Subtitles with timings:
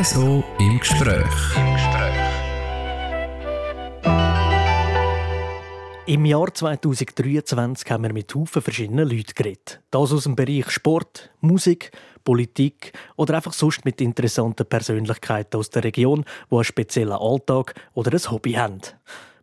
[0.00, 1.56] RSO im Gespräch.
[1.56, 2.14] Im Gespräch.
[6.06, 9.80] Im Jahr 2023 haben wir mit Haufen verschiedenen Leuten geredet.
[9.90, 11.90] Das aus dem Bereich Sport, Musik,
[12.22, 18.12] Politik oder einfach sonst mit interessanten Persönlichkeiten aus der Region, die einen speziellen Alltag oder
[18.12, 18.80] ein Hobby haben.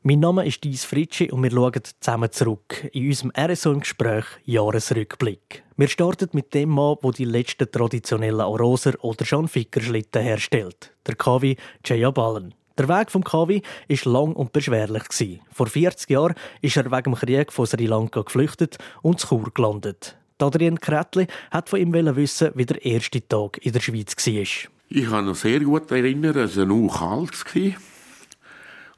[0.07, 4.25] Mein Name ist Dies Fritschi und wir schauen zusammen zurück in unserem RSO im Gespräch
[4.43, 5.63] Jahresrückblick.
[5.77, 10.93] Wir starten mit dem Mann, der die letzten traditionellen Aroser oder Jean Ficker Schlitten herstellt,
[11.07, 12.54] der Kavi Jaya Ballen.
[12.77, 15.39] Der Weg vom Kavi war lang und beschwerlich.
[15.51, 19.49] Vor 40 Jahren ist er wegen dem Krieg von Sri Lanka geflüchtet und zu Chur
[19.55, 20.15] gelandet.
[20.37, 24.69] Adrian Kretli hat von ihm wissen, wie der erste Tag in der Schweiz war.
[24.87, 27.43] Ich kann noch sehr gut erinnern, es war nur kalt.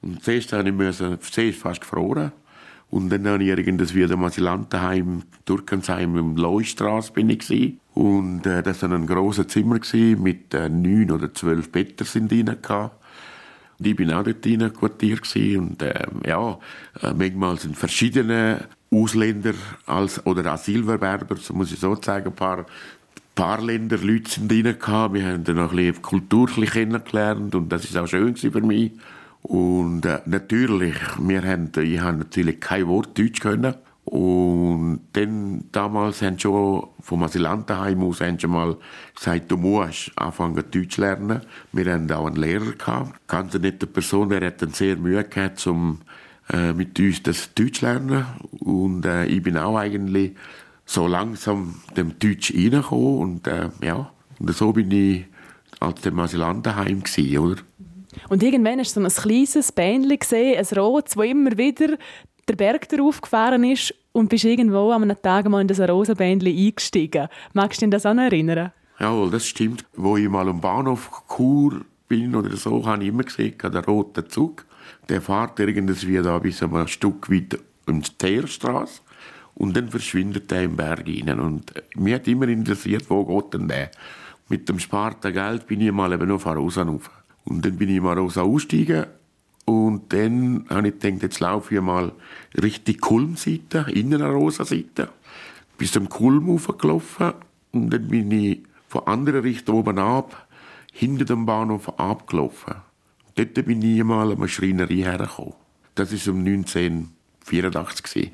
[0.08, 2.32] Und zuerst musste ich zuerst fast gefroren.
[2.90, 7.80] Und dann habe ich irgendwie wieder im Asylantenheim, Turkensheim, im Leustrasse bin ich gewesen.
[7.94, 12.32] Und äh, das war ein grosses Zimmer gewesen, mit äh, neun oder zwölf Betten sind
[12.32, 12.48] drin.
[12.50, 16.58] Und ich bin auch dort drin quartiert und äh, ja,
[17.16, 19.54] manchmal sind verschiedene Ausländer
[19.86, 22.66] als, oder Asylbewerber, so muss ich so sagen, ein paar
[23.38, 24.66] paar Länder Leute sind drin.
[24.66, 28.94] Wir haben dann auch ein bisschen Kultur kennengelernt und das ist auch schön für mich.
[29.48, 33.76] Und äh, natürlich, wir haben, ich habe natürlich kein Wort Deutsch können.
[34.04, 38.76] Und dann, damals haben schon vom Asylantenheim aus schon mal
[39.16, 41.42] gesagt, du musst anfangen Deutsch lernen.
[41.72, 43.26] Wir hatten auch einen Lehrer gehabt.
[43.28, 46.00] Ganz eine nette Person, der hat dann sehr Mühe gehabt, um
[46.52, 48.26] äh, mit uns das Deutsch zu lernen.
[48.60, 50.36] Und äh, ich bin auch eigentlich
[50.86, 53.20] so langsam dem Deutsch reingekommen.
[53.20, 55.26] Und äh, ja, und so bin ich
[55.80, 57.62] als dem Asylantenheim gewesen, oder?
[58.30, 61.98] Und irgendwann du so ein kleines Bändchen gesehen, ein rotes, wo immer wieder
[62.48, 66.14] der Berg darauf gefahren ist und bist irgendwo an einem Tag mal in das rosa
[66.14, 67.28] Bändchen eingestiegen.
[67.54, 68.72] Magst du dich das auch erinnern?
[69.00, 69.86] Jawohl, das stimmt.
[69.96, 74.28] Wo ich mal am Bahnhof Chur bin oder so, habe ich immer gesehen, der rote
[74.28, 74.66] Zug.
[75.10, 79.02] Der fährt irgendwie da bis ein Stück weit in die Teerstraße
[79.56, 81.40] und dann verschwindet er im Berg rein.
[81.40, 83.92] Und mich hat immer interessiert, wo geht denn der?
[84.50, 87.10] Mit dem sparten Geld bin ich mal eben auf Arosa rauf.
[87.48, 89.06] Und dann bin ich mal raus ausgestiegen
[89.66, 92.12] und dann habe ich gedacht, jetzt laufe ich mal
[92.62, 95.10] richtig Kulmseite, Innenarosa-Seite,
[95.78, 97.34] bis zum Kulm hochgelaufen
[97.72, 98.60] und dann bin ich
[98.90, 100.48] von anderen Richtung oben ab,
[100.92, 102.76] hinter dem Bahnhof abgelaufen.
[103.36, 105.54] Dort bin ich mal an eine Schreinerei hergekommen.
[105.96, 108.32] Das war um 1984.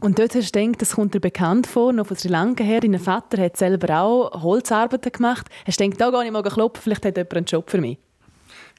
[0.00, 2.80] Und dort hast du gedacht, das kommt dir bekannt vor, noch von Sri Lanka her.
[2.80, 5.48] Dein Vater hat selber auch Holzarbeiten gemacht.
[5.66, 7.98] Hast du gedacht, da gehe ich mal klopfen, vielleicht hat jemand einen Job für mich?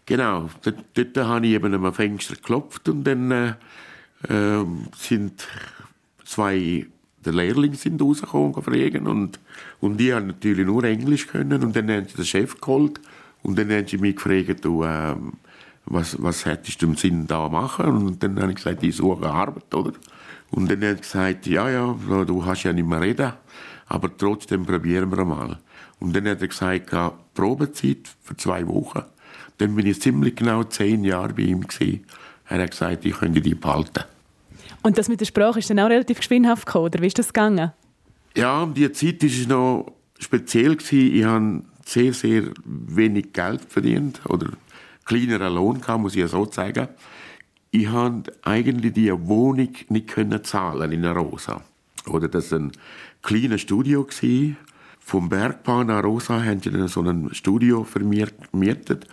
[0.10, 3.54] Genau, dort, dort habe ich eben am Fenster geklopft und dann äh,
[4.28, 4.66] äh,
[4.98, 5.48] sind
[6.26, 6.88] zwei
[7.24, 8.56] der Lehrlinge sind rausgekommen
[9.06, 9.40] und,
[9.82, 13.00] und die haben natürlich nur Englisch können und dann haben sie den Chef geholt
[13.44, 15.16] und dann haben sie mich gefragt, du, äh,
[15.86, 19.30] was, was hättest du im Sinn da machen und dann habe ich gesagt, ich suche
[19.30, 19.94] Arbeit, oder?
[20.50, 23.34] Und dann haben sie gesagt, ja, ja, du hast ja nicht mehr reden,
[23.86, 25.60] aber trotzdem probieren wir mal.
[26.00, 26.90] Und dann hat er gesagt,
[27.36, 29.04] Probezeit für zwei Wochen.
[29.60, 31.62] Dann bin ich ziemlich genau zehn Jahre bei ihm.
[31.62, 32.06] Gewesen.
[32.48, 34.04] Er hat gesagt, ich könnte die behalten.
[34.82, 37.28] Und das mit der Sprache ist dann auch relativ geschwindhaft gekommen, oder wie ist das
[37.28, 37.72] gegangen?
[38.36, 40.76] Ja, um diese Zeit war es noch speziell.
[40.76, 41.16] Gewesen.
[41.16, 44.52] Ich habe sehr, sehr wenig Geld verdient oder
[45.06, 46.88] kleineren Lohn gehabt, muss ich so sagen.
[47.72, 51.62] Ich konnte eigentlich die Wohnung nicht können zahlen in Rosa.
[52.08, 52.72] Oder das war ein
[53.22, 54.04] kleines Studio.
[54.06, 54.58] Gewesen.
[55.00, 59.08] Vom Bergbau nach Rosa haben sie dann so ein Studio vermietet.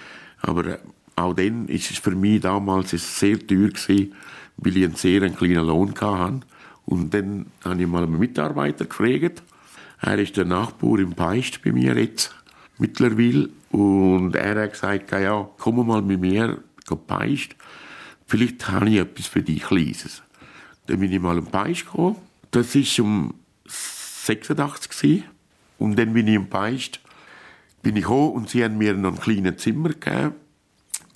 [0.47, 0.79] Aber äh,
[1.17, 4.15] auch dann ist es für mich damals sehr teuer gewesen,
[4.57, 6.41] weil ich einen sehr kleinen Lohn hatte.
[6.87, 9.43] Und dann habe ich mal einen Mitarbeiter gefragt.
[10.01, 12.35] Er ist der Nachbar im Peist bei mir jetzt,
[12.79, 13.49] mittlerweile.
[13.71, 16.59] Und er hat gesagt, ja, komm mal mit mir,
[17.07, 17.57] Peist.
[18.27, 20.23] Vielleicht habe ich etwas für dich Kleines.
[20.87, 22.17] Dann bin ich mal im Peist gekommen.
[22.53, 23.35] Das war um
[23.67, 25.25] 86
[25.79, 27.01] Und dann bin ich im Peist
[27.87, 30.35] bin ich gekommen und sie haben mir noch ein kleines Zimmer gegeben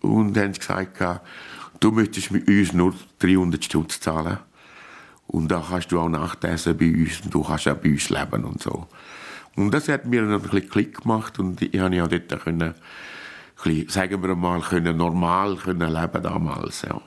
[0.02, 1.02] und haben gesagt,
[1.81, 4.38] du möchtest mit uns nur 300 Stutz zahlen
[5.26, 8.44] und da kannst du auch Nachtessen bei uns und du kannst auch bei uns leben
[8.44, 8.87] und so.
[9.56, 12.75] Und das hat mir ein bisschen Klick gemacht und ich habe ja dort können,
[13.64, 17.00] bisschen, sagen wir mal, können normal können leben damals, ja.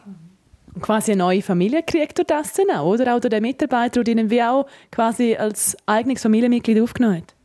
[0.81, 3.15] Quasi eine neue Familie kriegt du das dann auch, oder?
[3.15, 7.35] Auch der Mitarbeiter, der wie auch quasi als eigenes Familienmitglied aufgenommen hat?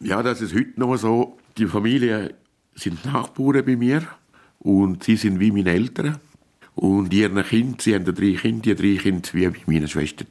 [0.00, 1.38] Ja, das ist heute noch so.
[1.56, 2.34] Die Familie
[2.74, 4.02] sind Nachbarn bei mir
[4.58, 6.18] und sie sind wie meine Eltern.
[6.74, 10.24] Und ihre Kinder, sie haben drei Kinder, die drei Kinder wie meine Schwester.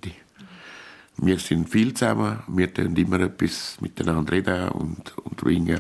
[1.18, 5.80] Wir sind viel zusammen, wir tun immer etwas miteinander reden und, und ringen.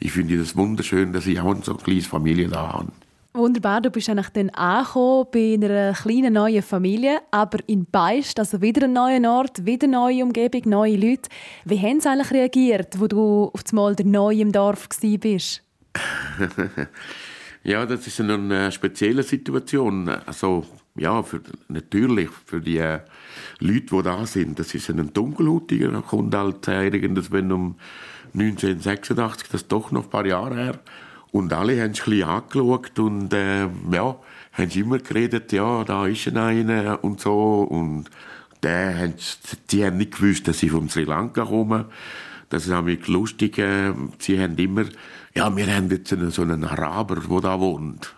[0.00, 2.92] ich finde das wunderschön, dass ich auch so eine kleine Familie da habe.
[3.38, 8.60] Wunderbar, du bist eigentlich dann angekommen bei einer kleinen neuen Familie, aber in Beist, also
[8.60, 11.30] wieder ein neuer Ort, wieder eine neue Umgebung, neue Leute.
[11.64, 14.88] Wie haben sie eigentlich reagiert, wo du auf einmal der Neue im Dorf
[15.20, 15.62] bist?
[17.62, 20.08] ja, das ist eine spezielle Situation.
[20.08, 22.98] Also, ja, für, natürlich für die äh,
[23.60, 24.58] Leute, die da sind.
[24.58, 27.76] Das ist ein Dunkelhutiger, der kommt wenn um
[28.34, 30.80] 1986, das ist doch noch ein paar Jahre her.
[31.30, 34.16] Und alle haben es ein bisschen angeschaut und äh, ja,
[34.52, 37.62] haben immer geredet, ja, da ist einer und so.
[37.62, 38.06] Und
[38.62, 39.14] der haben,
[39.70, 41.86] die haben nicht gewusst, dass ich von Sri Lanka komme.
[42.48, 43.58] Das ist nämlich lustig.
[43.58, 44.84] Äh, sie haben immer,
[45.34, 48.14] ja, wir haben jetzt einen, so einen Araber, der da wohnt.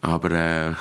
[0.00, 0.72] Aber äh,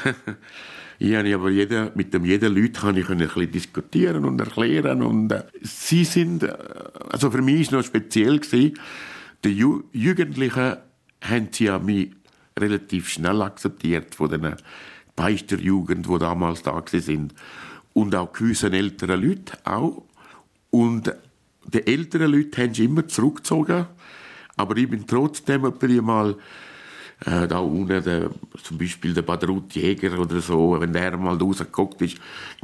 [1.00, 5.02] ich habe aber jeder, mit dem jeden Leuten kann ich ein bisschen diskutieren und erklären
[5.02, 6.54] und äh, sie sind, äh,
[7.10, 8.74] also für mich ist noch speziell die
[9.44, 10.78] Ju Jugendlichen
[11.30, 12.12] haben sie ja mich
[12.58, 14.56] relativ schnell akzeptiert von den
[15.16, 17.34] Beisterjugend, die damals da sind.
[17.94, 20.04] Und auch gewissen älteren Leuten auch.
[20.70, 21.14] Und
[21.66, 23.88] die älteren Leute haben sich immer zurückgezogen,
[24.58, 26.36] aber ich bin trotzdem mal
[27.26, 28.30] äh, da unten, der,
[28.62, 32.18] zum Beispiel der Badrut Jäger oder so, wenn der mal rausgeguckt ist,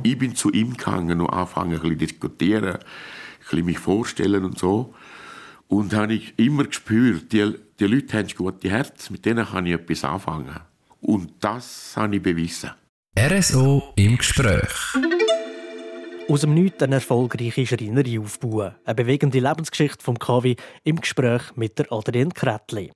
[0.03, 2.79] ich bin zu ihm gegangen und angefangen ein bisschen diskutieren, ein
[3.39, 4.93] bisschen mich vorstellen und so.
[5.71, 9.65] Und habe ich immer gespürt, die, die Leute haben ein gutes Herz, mit denen kann
[9.65, 10.59] ich etwas anfangen.
[10.99, 12.71] Und das habe ich bewiesen.
[13.17, 14.73] RSO im Gespräch.
[16.27, 18.75] Aus dem Nichts eine erfolgreiche Schreinerei aufbauen.
[18.83, 22.91] Eine bewegende Lebensgeschichte vom Kavi im Gespräch mit der Adrienne Kretli.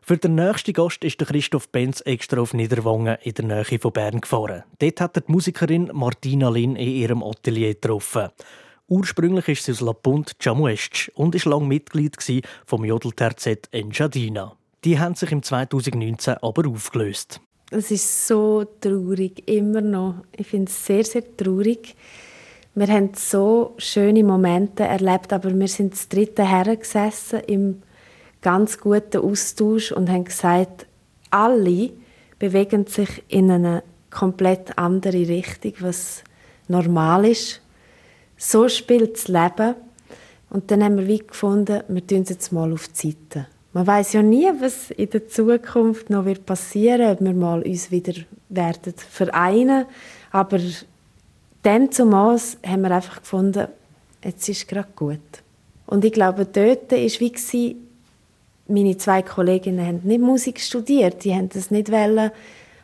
[0.00, 3.92] Für den nächsten Gast ist der Christoph Benz extra auf Niederwangen in der Nähe von
[3.92, 4.64] Bern gefahren.
[4.78, 8.30] Dort hat er die Musikerin Martina Lin in ihrem Atelier getroffen.
[8.88, 10.62] Ursprünglich ist sie aus La Punt und
[11.34, 12.16] war lange Mitglied
[12.64, 14.56] vom Jodelterzett Enjadina.
[14.84, 17.40] Die haben sich im 2019 aber aufgelöst.
[17.72, 20.22] Es ist so traurig, immer noch.
[20.36, 21.96] Ich finde es sehr, sehr traurig.
[22.76, 27.82] Wir haben so schöne Momente erlebt, aber wir sind das dritte hergesessen im
[28.40, 30.86] ganz guten Austausch und haben gesagt,
[31.30, 31.90] alle
[32.38, 36.22] bewegen sich in eine komplett andere Richtung, was
[36.68, 37.62] normal ist.
[38.36, 39.74] So spielt das Leben.
[40.50, 43.46] Und dann haben wir wie gefunden, wir tun es jetzt mal auf die Seite.
[43.72, 47.90] Man weiß ja nie, was in der Zukunft noch wird passieren, ob wir mal uns
[47.90, 48.14] wieder
[48.48, 49.86] werden vereinen.
[50.30, 50.58] Aber
[51.64, 53.68] dem zumaß haben wir einfach gefunden,
[54.24, 55.18] jetzt ist gerade gut.
[55.86, 57.76] Und ich glaube, dort war wie
[58.68, 62.30] meine zwei Kolleginnen haben nicht Musik studiert, die haben das nicht wollen,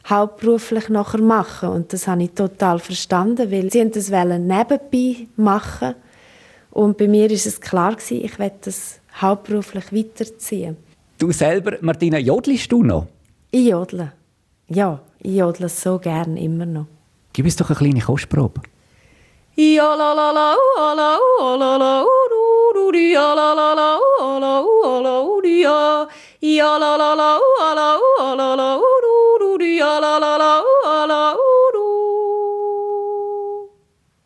[0.08, 5.94] hauptberuflich nachher machen und das habe ich total verstanden, weil sie das wollen nebenbei machen
[6.70, 10.76] und bei mir ist es klar gewesen, ich werde das hauptberuflich weiterziehen.
[11.18, 13.06] Du selber, Martina, jodelst du noch?
[13.50, 14.12] Ich jodle.
[14.68, 16.86] Ja, ich jodle so gern immer noch.
[17.32, 18.60] Gib uns doch eine kleine Kostprobe.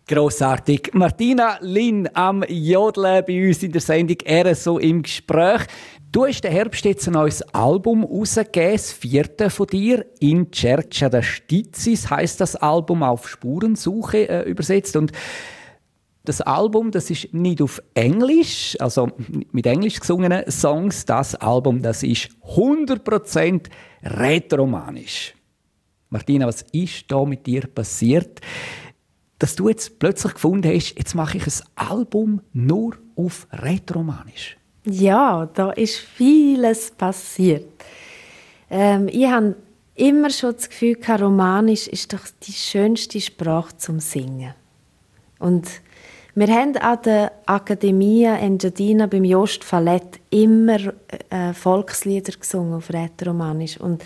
[0.08, 0.90] Grossartig.
[0.92, 5.62] Martina Lin am Jodeln bei uns in der Sendung RSO im Gespräch.
[6.12, 11.08] Du hast den Herbst jetzt ein neues Album rausgegeben, das vierte von dir, «In Cerca
[11.08, 14.94] da Stizis» heisst das Album auf Spurensuche äh, übersetzt.
[14.96, 15.12] Und
[16.24, 19.10] das Album, das ist nicht auf Englisch, also
[19.52, 21.04] mit englisch gesungenen Songs.
[21.06, 23.68] Das Album, das ist 100%
[24.02, 25.35] retromanisch.
[26.10, 28.40] Martina, was ist da mit dir passiert,
[29.38, 34.56] dass du jetzt plötzlich gefunden hast, jetzt mache ich ein Album nur auf retromanisch?
[34.84, 37.66] Ja, da ist vieles passiert.
[38.70, 39.56] Ähm, ich habe
[39.94, 44.54] immer schon das Gefühl, Romanisch ist doch die schönste Sprache zum Singen.
[45.38, 45.68] Und
[46.34, 50.78] wir haben an der Akademie Engadina beim Jost Fallett immer
[51.30, 53.80] äh, Volkslieder gesungen auf Rätoromanisch.
[53.80, 54.04] Und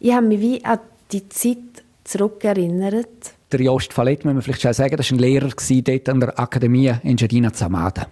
[0.00, 0.80] ich habe mich wie an
[1.12, 3.34] die Zeit zurückerinnert.
[3.50, 6.38] Der Jost Fallett, muss man vielleicht schon sagen, das war ein Lehrer dort an der
[6.38, 8.06] Akademie Engadina Zamada.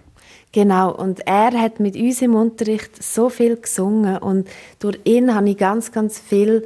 [0.51, 5.49] Genau, und er hat mit uns im Unterricht so viel gesungen und durch ihn habe
[5.49, 6.63] ich ganz, ganz viele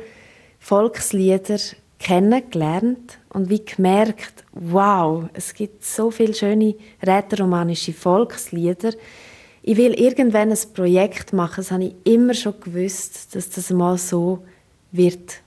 [0.60, 1.60] Volkslieder
[2.00, 6.76] kennengelernt und wie gemerkt, wow, es gibt so viele schöne
[7.06, 8.94] rätoromanische Volkslieder.
[9.62, 14.00] Ich will irgendwann ein Projekt machen, das habe ich immer schon gewusst, dass das mal
[14.00, 14.44] so
[14.92, 15.45] wird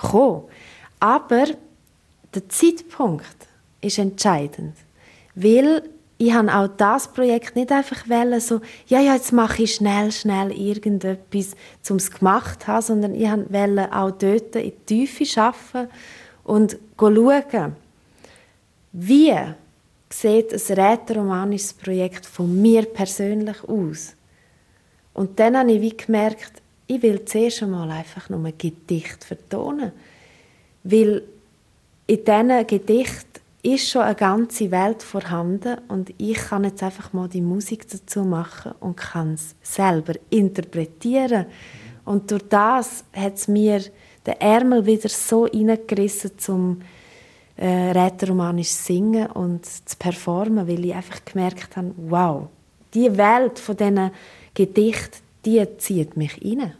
[0.00, 0.44] kommen.
[0.98, 1.46] Aber
[2.34, 3.24] der Zeitpunkt
[3.80, 4.74] ist entscheidend,
[5.34, 5.82] weil
[6.18, 10.12] ich habe auch das Projekt nicht einfach wollen, so, ja, ja, jetzt mache ich schnell,
[10.12, 11.56] schnell irgendetwas,
[11.88, 15.90] um es gemacht zu haben, sondern ich wollte auch dort in die Tiefe arbeiten
[16.44, 17.76] und schauen,
[18.92, 19.34] wie
[20.10, 24.14] sieht ein rätoromanisches Projekt von mir persönlich aus.
[25.14, 26.59] Und dann habe ich wie gemerkt,
[26.90, 29.92] ich will zuerst einmal einfach nur ein Gedicht vertonen.
[30.82, 31.22] Weil
[32.08, 37.28] in diesen Gedichten ist schon eine ganze Welt vorhanden und ich kann jetzt einfach mal
[37.28, 41.46] die Musik dazu machen und kann es selber interpretieren.
[42.04, 43.82] Und durch das hat es mir
[44.26, 46.80] den Ärmel wieder so reingerissen, zum
[47.56, 52.48] äh, rätoromanisch singen und zu performen, weil ich einfach gemerkt habe, wow,
[52.94, 54.10] die Welt von diesen
[54.54, 56.74] Gedichten, die zieht mich rein.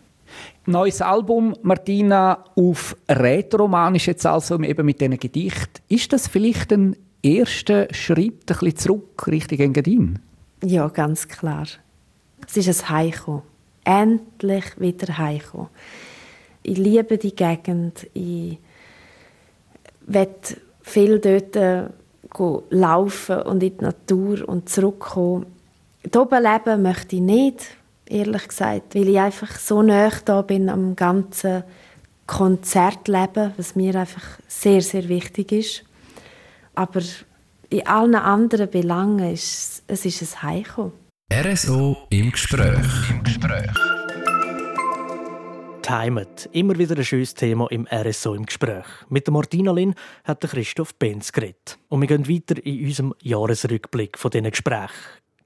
[0.71, 5.83] Neues Album, Martina, auf Rätoromanisch jetzt also eben mit diesen Gedichten.
[5.89, 10.19] Ist das vielleicht ein erster Schritt ein bisschen zurück Richtung Engadin?
[10.63, 11.67] Ja, ganz klar.
[12.47, 13.43] Es ist ein Heiko.
[13.85, 15.71] Endlich wieder Heiko.
[16.63, 18.07] Ich liebe die Gegend.
[18.15, 18.59] Ich
[20.07, 21.89] werde viel dort äh,
[22.71, 25.47] laufen und in die Natur und zurückkommen.
[26.03, 27.67] Hier leben möchte ich nicht,
[28.11, 31.65] ehrlich gesagt, weil ich einfach so nah da bin am ganzen
[32.27, 35.85] Konzertleben, was mir einfach sehr, sehr wichtig ist.
[36.75, 37.01] Aber
[37.71, 40.93] in allen anderen Belangen ist es ist ein Heimkommen.
[41.33, 43.11] RSO im Gespräch.
[43.11, 43.71] Im Gespräch.
[45.85, 46.49] Die Heimat.
[46.53, 48.85] Immer wieder ein schönes Thema im RSO im Gespräch.
[49.09, 51.79] Mit der Martina Lin hat der Christoph Benz geredet.
[51.89, 54.91] Und wir gehen weiter in unserem Jahresrückblick von diesen Gesprächen.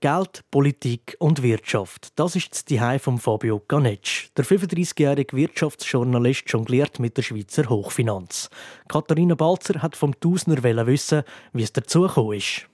[0.04, 2.08] Geld, Politik und Wirtschaft.
[2.16, 4.28] Das ist das Zuhause von Fabio Ganetsch.
[4.36, 8.50] Der 35-jährige Wirtschaftsjournalist jongliert mit der Schweizer Hochfinanz.
[8.86, 11.22] Katharina Balzer hat vom Tausender wissen,
[11.54, 12.68] wie es dazu gekommen ist.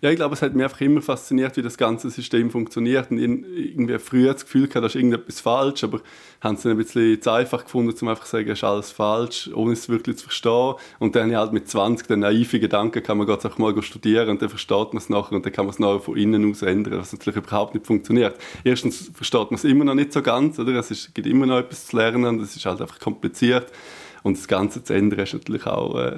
[0.00, 3.10] Ja, ich glaube, es hat mich einfach immer fasziniert, wie das ganze System funktioniert.
[3.10, 6.00] Und irgendwie früher das Gefühl gehabt, da ist irgendetwas falsch, aber
[6.40, 8.92] haben es dann ein bisschen zu einfach gefunden, um einfach zu sagen, es ist alles
[8.92, 10.74] falsch, ohne es wirklich zu verstehen.
[11.00, 13.80] Und dann habe ich halt mit 20 den naiven Gedanken, kann man Gott auch mal
[13.82, 16.48] studieren und dann versteht man es nachher und dann kann man es nachher von innen
[16.48, 18.36] aus ändern, was natürlich überhaupt nicht funktioniert.
[18.62, 20.74] Erstens versteht man es immer noch nicht so ganz, oder?
[20.76, 23.72] Es ist, gibt immer noch etwas zu lernen es ist halt einfach kompliziert.
[24.22, 26.16] Und das Ganze zu ändern ist natürlich auch äh,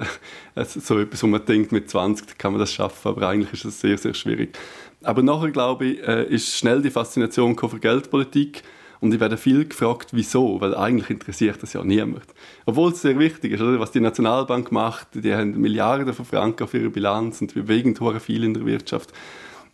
[0.65, 3.81] so etwas, wo man denkt, mit 20 kann man das schaffen, aber eigentlich ist es
[3.81, 4.57] sehr, sehr schwierig.
[5.03, 8.63] Aber nachher, glaube ich, äh, ist schnell die Faszination für Geldpolitik
[9.01, 12.25] und ich werde viel gefragt, wieso, weil eigentlich interessiert das ja niemand.
[12.67, 13.79] Obwohl es sehr wichtig ist, oder?
[13.79, 18.43] was die Nationalbank macht, die haben Milliarden von Franken auf ihrer Bilanz und bewegen viel
[18.43, 19.11] in der Wirtschaft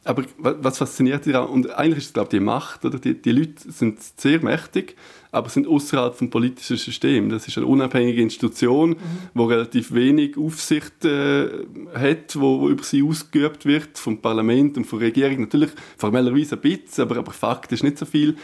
[0.07, 1.49] aber was fasziniert dich daran?
[1.49, 2.85] Und eigentlich ist es, glaube ich, die Macht.
[2.85, 2.97] Oder?
[2.97, 4.95] Die, die Leute sind sehr mächtig,
[5.31, 7.29] aber sind außerhalb vom politischen System.
[7.29, 8.95] Das ist eine unabhängige Institution,
[9.33, 9.41] mhm.
[9.41, 11.49] relativ wenig Aufsicht äh,
[11.93, 15.41] hat, wo, wo, über sie ausgeübt wird vom Parlament und von der Regierung.
[15.41, 18.37] Natürlich formellerweise ein bisschen, aber, aber faktisch nicht so viel.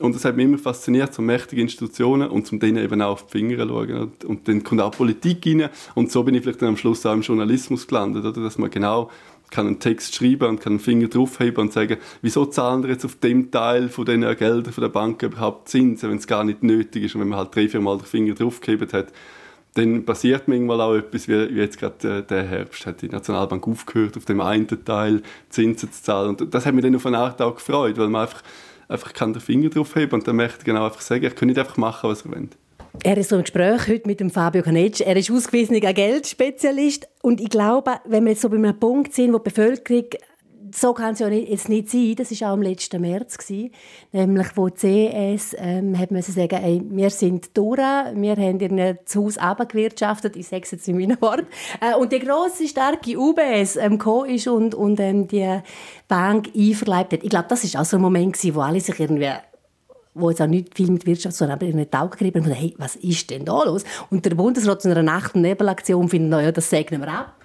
[0.00, 3.26] Und das hat mich immer fasziniert, so mächtige Institutionen und zum denen eben auch auf
[3.26, 3.98] die Finger schauen.
[3.98, 5.68] Und, und dann kommt auch Politik rein.
[5.94, 8.40] Und so bin ich vielleicht dann am Schluss auch im Journalismus gelandet, oder?
[8.40, 9.10] dass man genau
[9.50, 13.04] kann einen Text schreiben und kann einen Finger draufheben und sagen, wieso zahlen wir jetzt
[13.04, 16.62] auf dem Teil von den Geldern von der Bank überhaupt Zinsen, wenn es gar nicht
[16.62, 19.12] nötig ist und wenn man halt drei, vier Mal den Finger draufgehebt hat,
[19.74, 24.16] dann passiert manchmal auch etwas, wie, jetzt gerade äh, der Herbst, hat die Nationalbank aufgehört,
[24.16, 27.40] auf dem einen Teil Zinsen zu zahlen und das hat mich dann auf eine Art
[27.40, 28.42] auch gefreut, weil man einfach,
[28.88, 31.58] einfach kann den Finger draufheben und dann möchte ich genau einfach sagen, ich kann nicht
[31.58, 32.48] einfach machen, was er will.
[33.02, 35.00] Er ist so im Gespräch heute mit dem Fabio Canetsch.
[35.00, 37.08] Er ist ausgewiesener Geldspezialist.
[37.22, 40.04] Und ich glaube, wenn wir jetzt so bei einem Punkt sind, wo die Bevölkerung
[40.74, 42.14] so kann es ja jetzt nicht sein.
[42.16, 43.38] Das war auch im letzten März.
[43.38, 43.70] Gewesen,
[44.12, 48.98] nämlich wo die CS ähm, hat man sagen, ey, wir sind durch, wir haben ihr
[49.14, 51.46] Haus abgewirtschaftet, ich sage es jetzt in meinen Worten.
[51.80, 55.60] Äh, und die grosse, starke UBS ähm, gekommen ist und, und ähm, die
[56.08, 57.22] Bank einverleibt hat.
[57.22, 59.30] Ich glaube, das war auch so ein Moment, gewesen, wo alle sich irgendwie
[60.14, 62.74] wo jetzt auch nicht viel mit Wirtschaft, sondern aber in den Augen gerieben und hey,
[62.78, 63.84] was ist denn da los?
[64.10, 67.36] Und der Bundesrat zu einer Nacht- und Nebelaktion findet, ja, das segnen wir ab.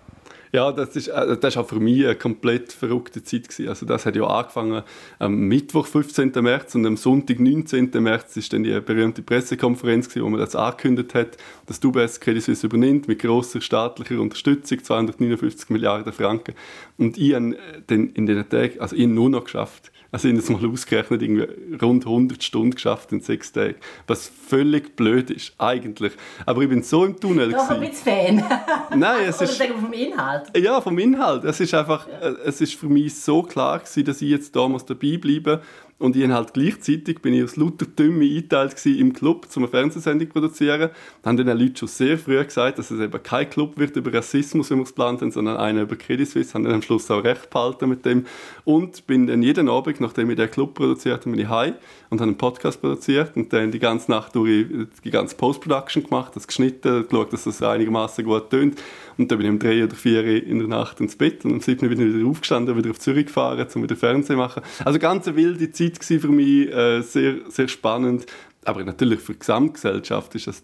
[0.56, 3.68] Ja, das ist, äh, das ist auch für mich eine komplett verrückte Zeit gewesen.
[3.68, 4.84] Also das hat ja angefangen
[5.20, 6.32] am Mittwoch, 15.
[6.40, 7.92] März und am Sonntag, 19.
[8.02, 12.22] März ist dann die berühmte Pressekonferenz gewesen, wo man das angekündigt hat, dass die UBS
[12.22, 16.56] Credit Suisse übernimmt mit großer staatlicher Unterstützung, 259 Milliarden Franken.
[16.98, 17.58] Und ich habe
[17.88, 21.76] dann in den Tagen, also ich nur noch geschafft, also ich habe mal ausgerechnet, irgendwie
[21.84, 23.76] rund 100 Stunden geschafft in sechs Tagen.
[24.08, 26.14] Was völlig blöd ist, eigentlich.
[26.46, 27.52] Aber ich bin so im Tunnel.
[27.52, 28.44] Doch ein bisschen Fan.
[28.98, 29.60] Nein, es ist...
[29.60, 30.58] Oder vom Inhalt?
[30.58, 31.44] Ja, vom Inhalt.
[31.44, 34.70] Es ist einfach, äh, es ist für mich so klar gewesen, dass ich jetzt da
[34.70, 35.60] muss dabei bleiben
[35.98, 40.28] Und ich halt gleichzeitig bin ich aus lauter Dümme eingeteilt im Club, um eine Fernsehsendung
[40.28, 40.90] zu produzieren.
[41.22, 44.14] Da haben dann Leute schon sehr früh gesagt, dass es eben kein Club wird über
[44.14, 46.54] Rassismus, wie wir es geplant haben, sondern einer über Credit Suisse.
[46.54, 48.26] Haben dann am Schluss auch recht behalten mit dem.
[48.66, 51.76] Und bin dann jeden Abend, nachdem ich den Club produziert habe, bin ich heim
[52.10, 54.68] und habe einen Podcast produziert und dann die ganze Nacht durch
[55.02, 58.82] die ganze Post-Production gemacht, das geschnitten, geschaut, dass das einigermaßen gut tönt.
[59.18, 61.62] Und dann bin ich um drei oder vier in der Nacht ins Bett und um
[61.62, 64.62] sieben bin ich wieder aufgestanden, wieder auf Zürich gefahren, um wieder Fernsehen zu machen.
[64.84, 65.85] Also ganz wilde Zeit
[66.20, 68.26] für mich, äh, sehr, sehr spannend.
[68.64, 70.62] Aber natürlich für die Gesamtgesellschaft ist das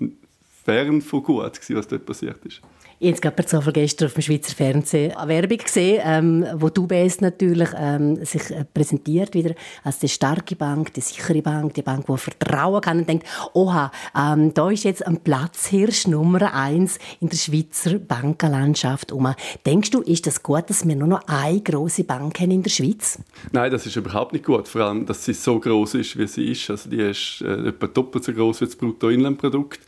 [0.63, 2.62] fern von gut, gewesen, was dort passiert ist.
[3.03, 6.86] Ich habe gerade per gestern auf dem Schweizer Fernsehen eine Werbung gesehen, ähm, wo du
[6.86, 11.82] bist natürlich ähm, sich äh, präsentiert wieder als die starke Bank, die sichere Bank, die
[11.82, 17.00] Bank, die Vertrauen kann und denkt, oha, ähm, da ist jetzt ein Platzhirsch Nummer eins
[17.22, 19.12] in der Schweizer Bankenlandschaft.
[19.12, 19.34] Um.
[19.65, 22.70] Denkst du, ist das gut, dass wir nur noch eine große Bank haben in der
[22.70, 23.18] Schweiz?
[23.51, 24.68] Nein, das ist überhaupt nicht gut.
[24.68, 26.70] Vor allem, dass sie so groß ist, wie sie ist.
[26.70, 29.80] Also die ist äh, etwa doppelt so groß wie das Bruttoinlandprodukt.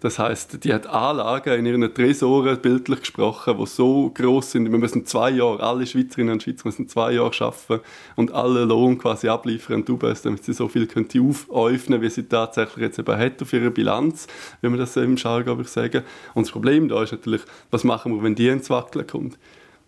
[0.00, 4.70] Das heißt, die hat Anlagen in ihren Tresoren, bildlich gesprochen, die so groß sind.
[4.70, 7.80] Wir müssen zwei Jahre, alle Schweizerinnen und Schweizer müssen zwei Jahre arbeiten
[8.14, 12.28] und alle Lohn quasi abliefern an UBS, damit sie so viel könnte aufäufnen, wie sie
[12.28, 14.28] tatsächlich jetzt eben hat auf ihrer Bilanz,
[14.60, 16.04] wie man das im Jargon sagen.
[16.34, 19.36] Und das Problem da ist natürlich, was machen wir, wenn die ins Wackeln kommt?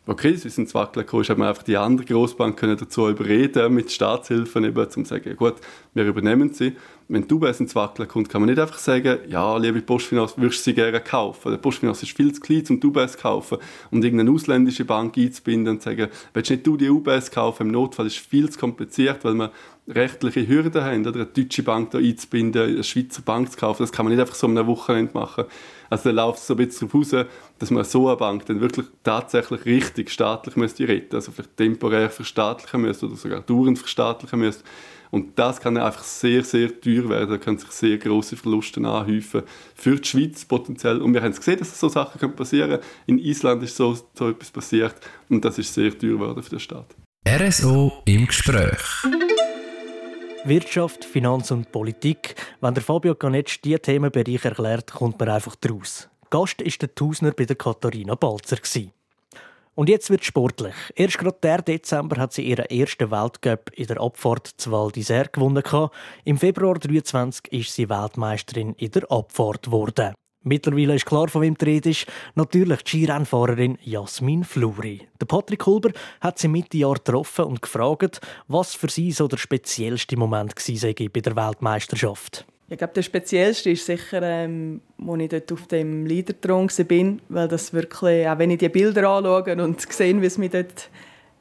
[0.07, 3.93] Okay, es ist ein Wackeln gekommen, hat man einfach die anderen Großbanken dazu überreden, mit
[3.93, 5.57] Staatshilfen eben, um zu sagen, gut,
[5.95, 6.77] wir übernehmen sie.
[7.09, 10.61] Wenn du bei ins Wackeln kommt, kann man nicht einfach sagen, ja, liebe Postfinanz, würdest
[10.61, 11.51] du sie gerne kaufen?
[11.51, 13.59] Der Postfinanz ist viel zu klein, um die UBS zu kaufen.
[13.91, 17.67] Und irgendeine ausländische Bank einzubinden und zu sagen, willst nicht du die UBS kaufen?
[17.67, 19.51] Im Notfall ist es viel zu kompliziert, weil man
[19.95, 23.83] rechtliche Hürden haben, oder eine deutsche Bank da einzubinden, eine Schweizer Bank zu kaufen.
[23.83, 25.45] Das kann man nicht einfach so um eine Wochenende machen.
[25.89, 27.27] Also da läuft es so ein bisschen darauf raus,
[27.59, 32.11] dass man so eine Bank dann wirklich tatsächlich richtig staatlich müsste retten, also vielleicht temporär
[32.11, 34.65] verstaatlichen müsste oder sogar dauernd verstaatlichen müsste.
[35.11, 37.31] Und das kann einfach sehr, sehr teuer werden.
[37.31, 39.43] Da können sich sehr große Verluste anhäufen
[39.75, 41.03] für die Schweiz potenziell.
[41.03, 42.83] Und wir haben gesehen, dass so Sachen passieren können.
[43.07, 44.95] In Island ist so, so etwas passiert
[45.29, 46.95] und das ist sehr teuer geworden für den Staat.
[47.29, 48.81] RSO im Gespräch.
[50.45, 52.35] Wirtschaft, Finanz und Politik.
[52.63, 56.09] Wenn der Fabio Canetsch diese Themenbereiche erklärt, kommt man einfach draus.
[56.31, 58.57] Gast ist der Tausner bei der Katharina Balzer.
[59.75, 60.75] Und jetzt wird sportlich.
[60.95, 65.31] Erst gerade der Dezember hat sie ihren ersten Weltcup in der Abfahrt zu Val d'Isère
[65.31, 65.63] gewonnen.
[66.25, 70.15] Im Februar 2023 ist sie Weltmeisterin in der Abfahrt geworden.
[70.43, 72.07] Mittlerweile ist klar, von wem die Rede ist.
[72.35, 75.07] Natürlich die Skirennfahrerin Jasmin Fluri.
[75.21, 75.91] Der Patrick Hulber
[76.23, 81.09] hat sie Mitte Jahr getroffen und gefragt, was für sie so der speziellste Moment war
[81.13, 82.47] bei der Weltmeisterschaft.
[82.71, 87.49] Ich glaube, der speziellste ist sicher, ähm, als ich dort auf dem Leaderthron war, weil
[87.49, 90.89] das wirklich, auch wenn ich die Bilder anschaue und sehe, wie es mich dort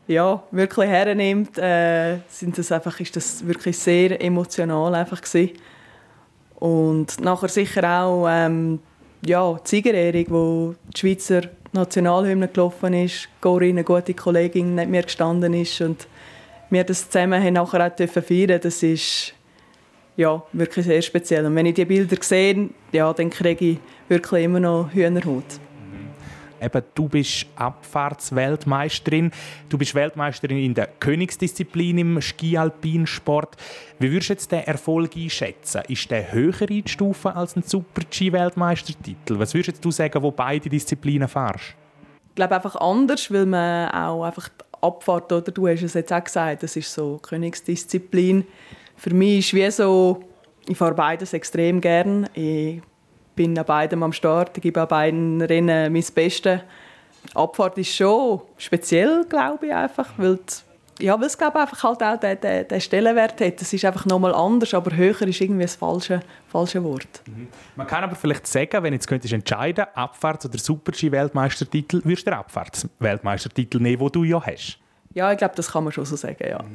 [0.07, 5.51] ja, wirklich hernimmt, äh, sind das einfach, ist das wirklich sehr emotional einfach gewesen.
[6.55, 8.79] Und nachher sicher auch ähm,
[9.25, 15.53] ja, Siegerehrung, wo die Schweizer Nationalhymne gelaufen ist, Corinne, eine gute Kollegin, neben mir gestanden
[15.53, 16.07] ist und
[16.69, 18.59] wir das zusammen haben nachher auch dürfen feiern.
[18.61, 19.33] Das ist
[20.17, 21.45] ja, wirklich sehr speziell.
[21.45, 23.77] Und wenn ich die Bilder sehe, ja, dann kriege ich
[24.07, 25.59] wirklich immer noch Hühnerhaut.
[26.61, 29.31] Eben, du bist Abfahrtsweltmeisterin.
[29.69, 33.55] Du bist Weltmeisterin in der Königsdisziplin im Ski-Alpin-Sport.
[33.99, 35.81] Wie würdest du jetzt den Erfolg einschätzen?
[35.87, 39.39] Ist der höher einzustufen als ein Super-G-Weltmeistertitel?
[39.39, 41.75] Was würdest du sagen, wo beide Disziplinen fahrst?
[42.29, 46.13] Ich glaube einfach anders, weil man auch einfach die Abfahrt, oder du hast es jetzt
[46.13, 48.45] auch gesagt, das ist so Königsdisziplin.
[48.95, 50.23] Für mich ist wie so,
[50.67, 52.29] ich fahre beides extrem gern.
[52.33, 52.81] Ich
[53.39, 56.59] bin an beidem am Start, ich gebe an beiden Rennen mein Bestes.
[57.31, 60.39] Die Abfahrt ist schon speziell, glaube ich, einfach, weil
[60.99, 63.61] die, ja, weil es glaube einfach halt auch den, den, den Stellenwert hat.
[63.61, 67.21] Es ist einfach nochmal anders, aber höher ist irgendwie das falsche, falsche Wort.
[67.27, 67.47] Mhm.
[67.77, 72.31] Man kann aber vielleicht sagen, wenn du jetzt könntest entscheiden, Abfahrts- oder Super-G-Weltmeistertitel, würdest du
[72.31, 74.79] den Abfahrts-Weltmeistertitel nehmen, den du ja hast?
[75.13, 76.61] Ja, ich glaube, das kann man schon so sagen, ja.
[76.61, 76.73] Mhm.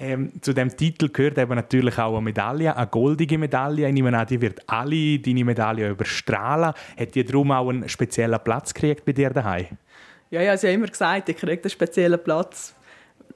[0.00, 3.86] Ähm, zu dem Titel gehört eben natürlich auch eine Medaille, eine goldige Medaille.
[3.88, 6.72] Ich nehme an, die wird alle deine Medaille überstrahlen.
[6.98, 9.66] Hat die darum auch einen speziellen Platz gekriegt bei dir daheim?
[10.30, 12.74] Ja, ja, sie hat immer gesagt, ich kriege einen speziellen Platz.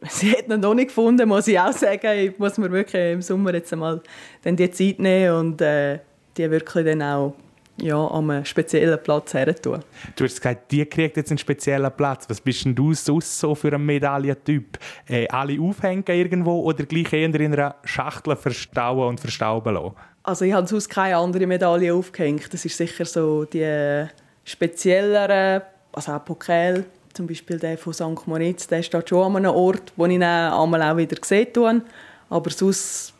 [0.08, 2.18] Sie hat ihn noch nicht gefunden, muss ich auch sagen.
[2.18, 4.02] Ich muss mir wirklich im Sommer jetzt einmal
[4.44, 6.00] die Zeit nehmen und äh,
[6.36, 7.36] die wirklich dann auch
[7.82, 9.80] ja, an einem speziellen Platz her tun.
[10.16, 12.24] Du hast gesagt, die kriegt jetzt einen speziellen Platz.
[12.28, 14.78] Was bist denn du sonst so für ein Medaillentyp?
[15.08, 19.94] Äh, alle aufhängen irgendwo oder gleich eher in einer Schachtel verstauen und verstauben lassen?
[20.22, 22.52] Also ich habe sonst keine andere Medaille aufgehängt.
[22.52, 24.06] Das ist sicher so die
[24.44, 28.26] spezielleren, also auch Pokal, zum Beispiel der von St.
[28.26, 31.82] Moritz, der steht schon an einem Ort, wo ich ihn einmal auch wieder gesehen habe.
[32.30, 33.12] Aber sonst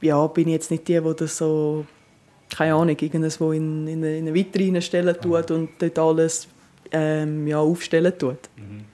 [0.00, 1.86] ja, bin ich jetzt nicht die, die das so,
[2.56, 6.48] keine Ahnung, irgendwo in, in, eine, in eine Vitrine stellen tut und dort alles
[6.92, 8.48] ähm, ja, aufstellen tut.
[8.56, 8.84] Mhm.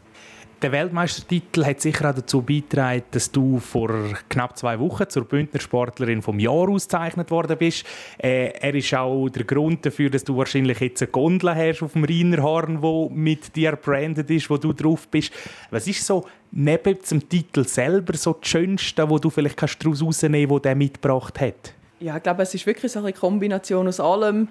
[0.63, 3.91] Der Weltmeistertitel hat sicher auch dazu beigetragen, dass du vor
[4.31, 7.85] knapp zwei Wochen zur Bündner Sportlerin vom Jahr ausgezeichnet worden bist.
[8.17, 11.93] Äh, er ist auch der Grund dafür, dass du wahrscheinlich jetzt eine Gondel hast auf
[11.93, 15.31] dem Rheinerhorn, wo mit dir branded ist, wo du drauf bist.
[15.71, 20.41] Was ist so neben dem Titel selber so das Schönste, wo du vielleicht daraus herausnehmen
[20.41, 21.76] kannst, was der mitgebracht hat?
[21.99, 24.49] Ja, ich glaube, es ist wirklich so eine Kombination aus allem.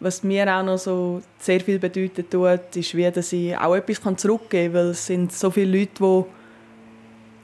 [0.00, 4.00] Was mir auch noch so sehr viel bedeutet tut, ist, wie, dass ich auch etwas
[4.16, 6.24] zurückgeben kann, weil es sind so viele Leute, die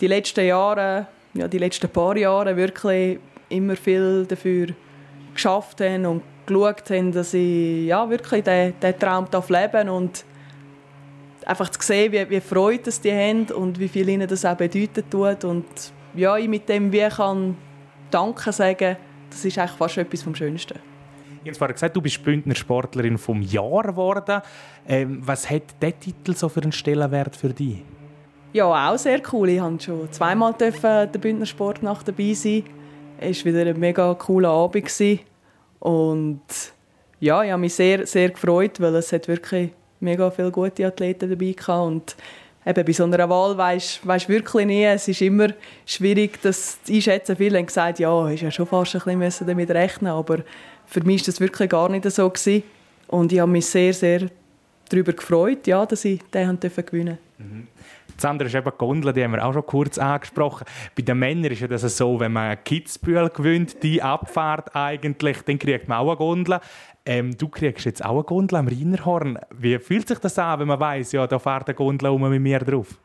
[0.01, 4.69] die letzten Jahre, ja, die letzten paar Jahre wirklich immer viel dafür
[5.33, 10.25] geschafft haben und geschaut haben, dass ich ja, wirklich diesen, diesen Traum leben und
[11.45, 15.11] einfach zu sehen, wie, wie Freude die haben und wie viel ihnen das auch bedeutet
[15.11, 15.67] tut und
[16.15, 17.57] ja, ich mit dem wie kann
[18.11, 18.97] Danke sagen,
[19.37, 20.79] das ist eigentlich fast etwas vom Schönsten.
[21.57, 24.43] Vorhin gesagt, du bist Bündner Sportlerin vom Jahr geworden.
[24.89, 27.85] Ähm, was hat dieser Titel so für einen Stellenwert für dich?
[28.53, 29.51] Ja, auch sehr cool.
[29.51, 30.73] Ich durfte schon zweimal der
[31.07, 32.65] Bündner Sportnacht dabei sein.
[33.21, 34.91] Es war wieder ein mega cooler Abend.
[35.79, 36.41] Und
[37.21, 39.71] ja, ich habe mich sehr, sehr gefreut, weil es hat wirklich
[40.01, 41.81] mega viele gute Athleten dabei hatte.
[41.81, 42.17] Und
[42.67, 44.85] eben bei so einer Wahl weisst du wirklich nie.
[44.85, 45.49] Es ist immer
[45.85, 47.37] schwierig, das zu einschätzen.
[47.37, 50.39] Viele haben gesagt, ja, ist ja schon fast ein bisschen damit rechnen aber
[50.87, 52.29] für mich war das wirklich gar nicht so.
[52.29, 52.63] Gewesen.
[53.09, 54.29] Und ich habe mich sehr, sehr
[54.89, 57.19] darüber gefreut, ja, dass ich den gewinnen durfte.
[57.39, 57.67] Mhm.
[58.17, 60.65] Das andere ist eben die Gondel, die haben wir auch schon kurz angesprochen.
[60.97, 65.87] Bei den Männern ist das so, wenn man Kitzbühel gewinnt, die Abfahrt eigentlich, dann kriegt
[65.87, 66.61] man auch eine Gondel.
[67.09, 69.39] Ähm, du kriegst jetzt auch eine Gondel am Rheinerhorn.
[69.57, 72.43] Wie fühlt sich das an, wenn man weiß, ja, da fährt eine Gondel um mit
[72.43, 72.99] mir drauf?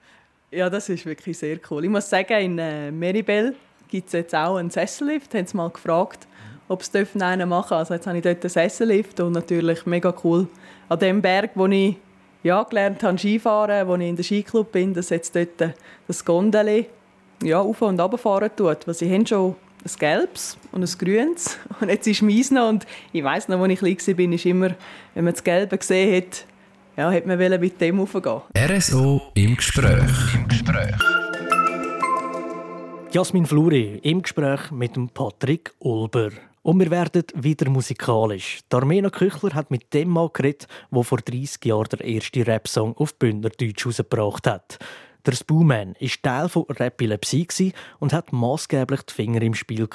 [0.49, 1.85] Ja, das ist wirklich sehr cool.
[1.85, 3.55] Ich muss sagen, in äh, Meribel
[3.87, 5.33] gibt es jetzt auch einen Sessellift.
[5.35, 6.27] Haben sie mal gefragt,
[6.67, 7.73] ob es einen machen dürfen.
[7.73, 10.47] Also jetzt habe ich dort einen Sessellift und natürlich mega cool.
[10.89, 11.95] An dem Berg, wo ich
[12.43, 15.75] ja, gelernt habe Skifahren, wo ich in der Skiclub bin, dass jetzt dort
[16.07, 16.87] das Gondeli
[17.43, 18.87] ja, auf- und runterfahren tut.
[18.87, 22.85] Weil sie haben schon ein gelbes und ein grünes und jetzt ist meins noch und
[23.11, 24.75] ich weiss noch, als ich klein war, ist immer,
[25.13, 26.45] wenn man das Gelbe gesehen hat,
[26.97, 28.41] ja, hat man mit dem raufgehen.
[28.57, 30.35] RSO im Gespräch.
[30.35, 30.95] Im Gespräch.
[33.11, 36.29] Jasmin Fluri im Gespräch mit dem Patrick Ulber.
[36.63, 38.59] Und wir werden wieder musikalisch.
[38.71, 43.15] Armena Küchler hat mit dem Mann geredet, der vor 30 Jahren der erste Rap-Song auf
[43.15, 44.77] Bündnerdeutsch herausgebracht hat.
[45.25, 49.88] Der Spooman war Teil von Rapilepsie und hat maßgeblich die Finger im Spiel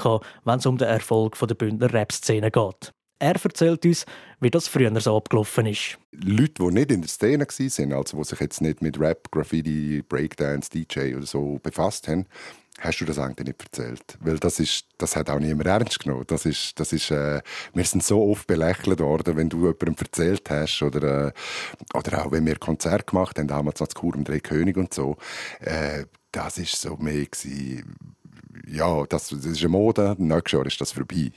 [0.45, 2.93] wenn es um den Erfolg der Bündner Rap-Szene geht.
[3.19, 4.05] Er erzählt uns,
[4.41, 5.99] wie das früher so abgelaufen ist.
[6.13, 10.03] Leute, die nicht in der Szene waren, also die sich jetzt nicht mit Rap, Graffiti,
[10.07, 12.27] Breakdance, DJ oder so befasst haben,
[12.79, 14.19] hast du das eigentlich nicht erzählt.
[14.21, 16.25] Weil das, ist, das hat auch niemand ernst genommen.
[16.27, 17.41] Das ist, das ist, äh,
[17.75, 21.33] wir sind so oft belächelt worden, wenn du jemandem erzählt hast oder, äh,
[21.95, 25.17] oder auch wenn wir Konzerte gemacht haben, damals als Kur im Drei König und so.
[25.61, 27.97] Äh, das ist so mehr gewesen,
[28.67, 31.31] ja, das, das ist eine Mode, nächstes Jahr ist das vorbei.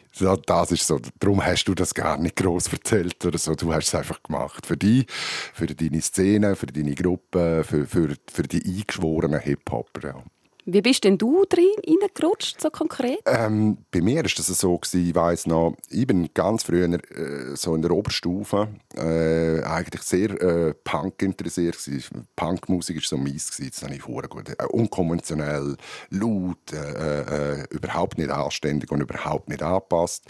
[0.45, 3.55] Das ist so, darum hast du das gar nicht groß erzählt oder so.
[3.55, 4.65] Du hast es einfach gemacht.
[4.65, 5.05] Für dich,
[5.53, 10.07] für deine Szene, für deine Gruppe, für, für, für die eingeschworenen Hip-Hopper.
[10.07, 10.23] Ja.
[10.65, 13.19] Wie bist denn du drin reingerutscht, so konkret?
[13.25, 17.55] Ähm, bei mir war das so, gewesen, ich weiss noch, ich bin ganz früher äh,
[17.55, 22.27] so in der Oberstufe äh, eigentlich sehr äh, Punk interessiert gewesen.
[22.35, 23.71] Punkmusik war so meins, gewesen.
[23.73, 24.49] das habe ich vorher gut.
[24.49, 25.75] Äh, unkonventionell,
[26.09, 30.25] laut, äh, überhaupt nicht anständig und überhaupt nicht angepasst.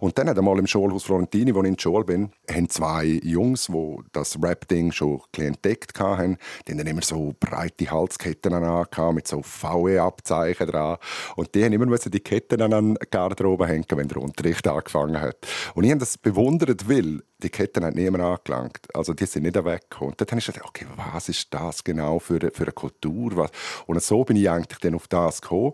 [0.00, 3.20] Und dann hat einmal im Schulhaus Florentini, wo ich in der Schule bin, haben zwei
[3.22, 9.26] Jungs, die das Rap-Ding schon entdeckt hatten, die haben immer so breite Halsketten an mit
[9.26, 9.42] so
[9.74, 10.98] VE-Abzeichen dran.
[11.36, 15.36] Und die haben immer die Ketten an den Garderobe hängen, wenn der Unterricht angefangen hat.
[15.74, 18.86] Und ich habe das bewundert, weil die Ketten hat niemand angelangt.
[18.94, 20.12] Also die sind nicht weggekommen.
[20.12, 23.50] Und dann habe ich gedacht, okay, was ist das genau für, für eine Kultur?
[23.86, 25.72] Und so bin ich eigentlich dann auf das gekommen.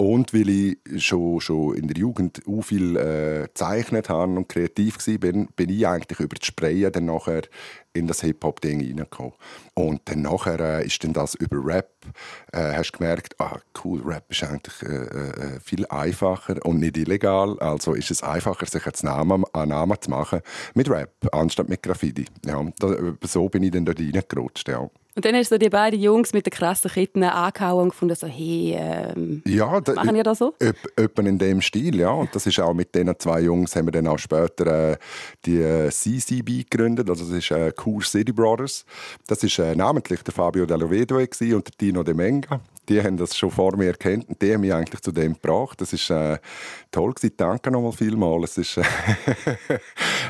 [0.00, 4.96] Und weil ich schon, schon in der Jugend auch viel äh, gezeichnet habe und kreativ
[5.06, 7.42] war, bin, bin ich eigentlich über das Sprayen dann nachher
[7.92, 9.34] in das Hip-Hop-Ding reingekommen.
[9.74, 11.90] Und dann nachher äh, ist dann das über Rap,
[12.50, 17.58] äh, hast gemerkt, ah, cool, Rap ist eigentlich äh, äh, viel einfacher und nicht illegal.
[17.58, 20.40] Also ist es einfacher, sich einen Namen, einen Namen zu machen
[20.72, 22.24] mit Rap, anstatt mit Graffiti.
[22.46, 24.88] Ja, da, so bin ich dann da reingerutscht, ja.
[25.20, 28.26] Und dann hast du die beiden Jungs mit den krassen Ketten angehauen und gefunden, so,
[28.26, 30.54] hey, ähm, ja, da, machen ihr das so?
[30.96, 32.08] Etwa in dem Stil, ja.
[32.08, 34.96] Und das ist auch mit diesen zwei Jungs haben wir dann auch später äh,
[35.44, 37.10] die äh, CCB gegründet.
[37.10, 38.86] Also das ist äh, Cool City Brothers.
[39.26, 42.58] Das ist äh, namentlich der Fabio Dellovedo und der Tino De Menga.
[42.90, 45.80] Die haben das schon vor mir erkannt und die haben mich eigentlich zu dem gebracht.
[45.80, 46.38] Das ist äh,
[46.90, 47.34] toll gewesen.
[47.36, 48.58] Danke nochmal vielmals.
[48.58, 49.78] Es ist, äh,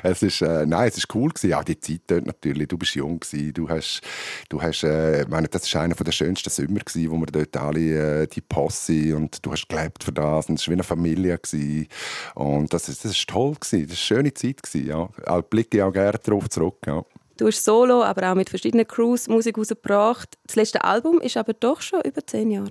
[0.03, 1.51] es ist, äh, nein, es ist cool gewesen.
[1.51, 2.69] Ja, die Zeit dort natürlich.
[2.69, 3.55] Du bist jung gewesen.
[3.55, 4.03] Du hast,
[4.51, 8.23] du hast, äh, meine, das ist einer der schönsten Sommer gewesen, wo wir dort alle
[8.23, 11.39] äh, die Posse und du hast gelebt für das und es war wie eine Familie
[11.39, 11.89] gewesen.
[12.35, 13.89] und das ist, das ist toll gewesen.
[13.89, 14.87] Das war eine schöne Zeit gewesen.
[14.87, 16.77] Ja, ich blicke auch gerne darauf zurück.
[16.87, 17.05] Ja.
[17.41, 20.37] Du hast solo, aber auch mit verschiedenen Crews Musik rausgebracht.
[20.47, 22.69] Das letzte Album ist aber doch schon über zehn Jahre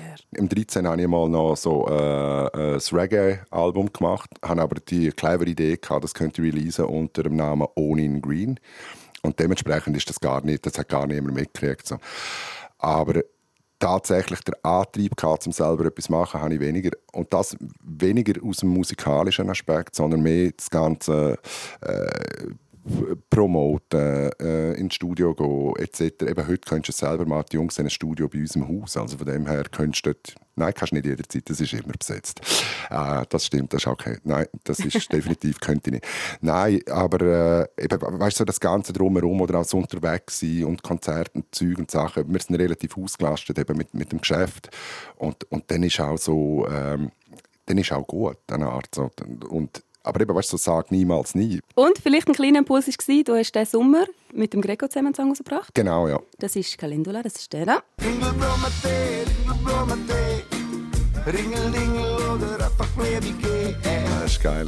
[0.00, 0.14] her.
[0.36, 5.50] Im 13 habe ich mal noch so äh, ein Reggae-Album gemacht, habe aber die clevere
[5.50, 8.60] Idee gehabt, das könnte ich releasen unter dem Namen Onin Green.
[9.22, 11.88] Und dementsprechend ist das gar nicht, das hat gar niemand mitgekriegt.
[11.88, 11.96] So.
[12.78, 13.20] Aber
[13.80, 16.90] tatsächlich der Antrieb gehabt, um selber etwas zu machen, habe ich weniger.
[17.12, 21.36] Und das weniger aus dem musikalischen Aspekt, sondern mehr das ganze
[21.80, 22.46] äh,
[23.30, 26.22] promoten, äh, ins Studio gehen, etc.
[26.22, 28.96] Eben heute könntest du selber machen, die Jungs haben ein Studio bei uns im Haus,
[28.96, 32.40] also von dem her könntest du dort, nein, kannst nicht jederzeit, das ist immer besetzt.
[32.90, 34.18] Äh, das stimmt, das ist okay.
[34.24, 36.06] Nein, das ist definitiv, könnte ich nicht.
[36.42, 40.82] Nein, aber äh, eben, weißt du, das Ganze drumherum oder auch so unterwegs sein und
[40.82, 44.68] Konzerte und Zeug und Sachen, wir sind relativ ausgelastet eben mit, mit dem Geschäft
[45.16, 47.12] und, und dann ist auch so, ähm,
[47.64, 48.94] dann ist auch gut, eine Art.
[48.94, 49.10] So.
[49.48, 51.60] Und aber eben, weißt du, so sag niemals nie.
[51.74, 55.14] Und vielleicht ein kleiner Impuls war, du hast diesen Sommer mit dem Greco zusammen einen
[55.14, 55.74] Song rausgebracht.
[55.74, 56.20] Genau, ja.
[56.38, 57.82] Das ist Calendula, das ist der da.
[64.20, 64.66] Das ist geil.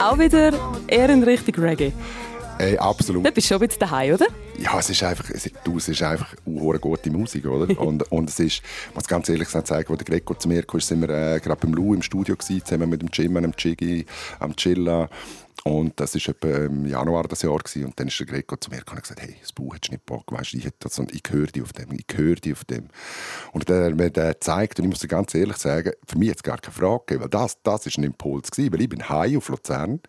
[0.00, 0.52] Auch wieder
[0.86, 1.92] eher in Richtung Reggae.
[2.62, 3.26] Ey, absolut.
[3.26, 4.26] Da bist du schon ein bisschen daheim, oder?
[4.56, 7.76] Ja, es ist einfach, es, du, es ist einfach eine gute Musik, oder?
[7.80, 10.78] und, und es ist, ich muss ganz ehrlich sagen, als der Greco zu mir kam,
[10.78, 14.06] sind wir äh, gerade beim Lou im Studio gewesen, zusammen mit dem Jim, dem Chigi,
[14.38, 15.08] am Chilla.
[15.64, 17.84] Und das war etwa im Januar des Jahr gewesen.
[17.84, 19.94] und dann ist der Greco zu mir gekommen und gesagt, hey, das Buch hättest du
[19.94, 22.64] nicht Bock, weißt, ich das und ich höre dich auf dem, ich höre dich auf
[22.64, 22.88] dem.
[23.52, 26.28] Und dann hat mir das gezeigt und ich muss dir ganz ehrlich sagen, für mich
[26.28, 29.08] jetzt gar keine Frage gegeben, weil das, das ist ein Impuls gewesen, weil ich bin
[29.08, 30.00] heim auf Luzern,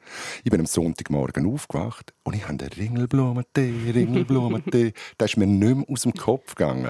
[0.44, 5.76] ich bin am Sonntagmorgen aufgewacht und ich habe den Ringelblumentee, Ringelblumentee, das ist mir nicht
[5.76, 6.90] mehr aus dem Kopf gegangen.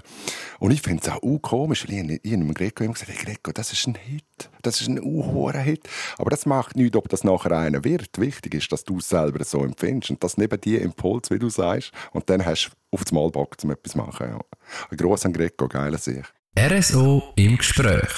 [0.60, 3.12] Und ich finde es auch uh, komisch, weil ich, ich habe dem Greco immer gesagt,
[3.12, 5.89] hey Greco, das ist ein Hit, das ist ein uh, Hit.
[6.17, 8.19] Aber das macht nichts, ob das nachher einer wird.
[8.19, 11.50] Wichtig ist, dass du es selber so empfindest und das neben dir Impuls, wie du
[11.50, 14.28] sagst, und dann hast du auf das Mal Bock, um etwas zu machen.
[14.30, 14.39] Ja.
[14.89, 16.24] Ein grosser Greco, geiler sich.
[16.58, 18.12] RSO im Gespräch.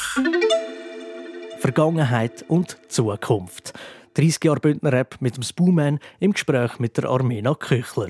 [1.60, 3.74] Vergangenheit und Zukunft.
[4.16, 8.10] 30 Jahre Bündner Rap mit dem Spoonman im Gespräch mit der Armena Küchler.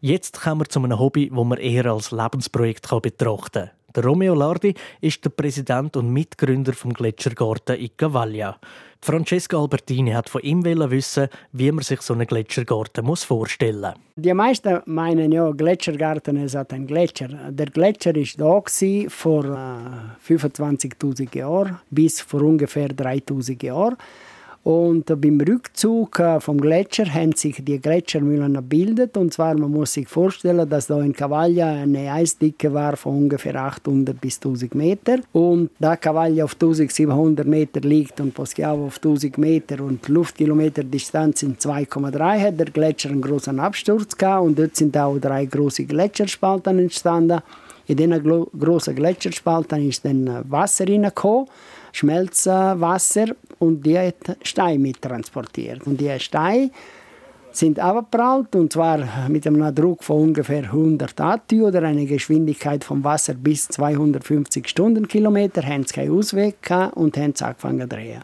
[0.00, 3.70] Jetzt kommen wir zu einem Hobby, das man eher als Lebensprojekt betrachten kann.
[4.02, 8.58] Romeo Lardi ist der Präsident und Mitgründer vom Gletschergarten in Cavaglia.
[9.00, 14.00] Francesca Albertini hat von ihm wissen, wie man sich so einen Gletschergarten vorstellen muss.
[14.16, 17.28] Die meisten meinen ja, Gletschergarten ist ein Gletscher.
[17.50, 18.62] Der Gletscher ist da
[19.08, 23.96] vor äh, 25.000 Jahren bis vor ungefähr 3.000 Jahren.
[24.64, 29.14] Und beim Rückzug äh, vom Gletscher haben sich die Gletschermühlen gebildet.
[29.18, 33.56] Und zwar, man muss sich vorstellen, dass da in Cavaglia eine Eisdicke war von ungefähr
[33.56, 35.18] 800 bis 1000 Meter.
[35.34, 41.40] Und da Cavaglia auf 1700 Meter liegt und Poschiavo auf 1000 Meter und Luftkilometer Distanz
[41.40, 44.46] sind 2,3, hat der Gletscher einen großen Absturz gehabt.
[44.46, 47.42] Und dort sind auch drei große Gletscherspalten entstanden.
[47.86, 51.48] In diesen großen Gletscherspalten ist dann Wasser reingekommen.
[51.94, 53.26] Schmelzwasser
[53.60, 55.86] und die hat Steine mittransportiert.
[55.86, 56.70] Und die Steine
[57.52, 63.04] sind abgeprallt und zwar mit einem Druck von ungefähr 100 Atü oder einer Geschwindigkeit vom
[63.04, 68.22] Wasser bis 250 Stundenkilometer, haben sie keinen Ausweg gehabt und haben angefangen zu drehen.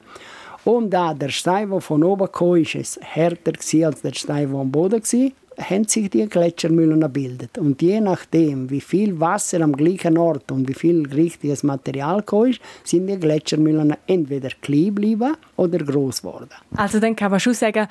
[0.64, 3.52] Und da der Stein, der von oben kam, ist es härter
[3.87, 5.30] als der Stein, der am Boden war
[5.61, 7.59] haben sich die Gletschermühlen gebildet.
[7.59, 12.61] Und je nachdem, wie viel Wasser am gleichen Ort und wie viel richtiges Material ist,
[12.85, 16.51] sind die Gletschermühlen entweder klein geblieben oder groß geworden.
[16.77, 17.88] Also dann kann man schon sagen,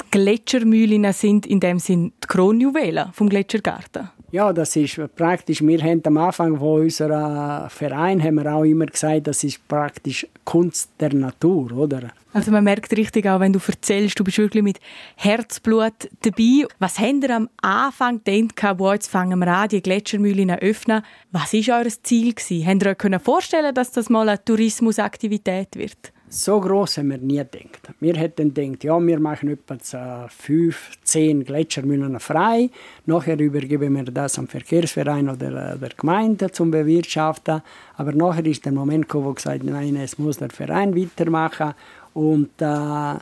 [0.00, 4.10] die Gletschermühlen sind in dem Sinn die Kronjuwelen vom Gletschergarten.
[4.32, 5.60] Ja, das ist praktisch.
[5.60, 10.24] Wir haben am Anfang von unserem Verein haben wir auch immer gesagt, das ist praktisch
[10.44, 12.12] Kunst der Natur, oder?
[12.32, 14.78] Also man merkt richtig auch, wenn du erzählst, du bist wirklich mit
[15.16, 16.64] Herzblut dabei.
[16.78, 21.02] Was habt ihr am Anfang gedacht, wo jetzt fangen wir an, die Gletschermühlen öffnen?
[21.32, 22.32] Was war euer Ziel?
[22.66, 26.12] Habt ihr euch vorstellen dass das mal eine Tourismusaktivität wird?
[26.32, 27.90] So groß haben wir nie gedacht.
[27.98, 32.70] Wir hätten gedacht, ja, wir machen etwa fünf, zehn Gletschermühlen frei.
[33.04, 37.62] Nachher übergeben wir das am Verkehrsverein oder der Gemeinde zum Bewirtschaften.
[37.96, 41.74] Aber nachher ist der Moment gekommen, wo gesagt nein, es muss der Verein weitermachen.
[42.14, 43.18] Und äh,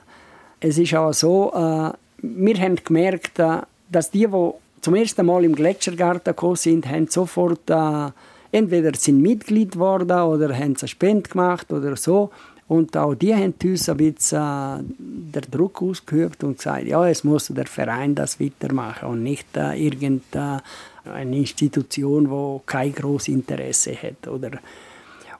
[0.60, 4.50] es ist auch so, äh, wir haben gemerkt, äh, dass die, die
[4.82, 8.10] zum ersten Mal im Gletschergarten gekommen sind, haben sofort äh,
[8.52, 12.30] entweder sind Mitglied geworden oder haben eine Spende gemacht oder so.
[12.68, 14.82] Und auch die haben uns ein bisschen äh,
[15.32, 19.74] der Druck ausgeübt und gesagt, ja, es muss der Verein das weitermachen und nicht äh,
[19.74, 20.62] irgendeine
[21.32, 24.28] Institution, die kein großes Interesse hat.
[24.28, 24.50] Oder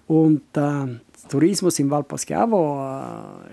[0.07, 0.87] und äh,
[1.29, 2.81] Tourismus im Val Poschiavo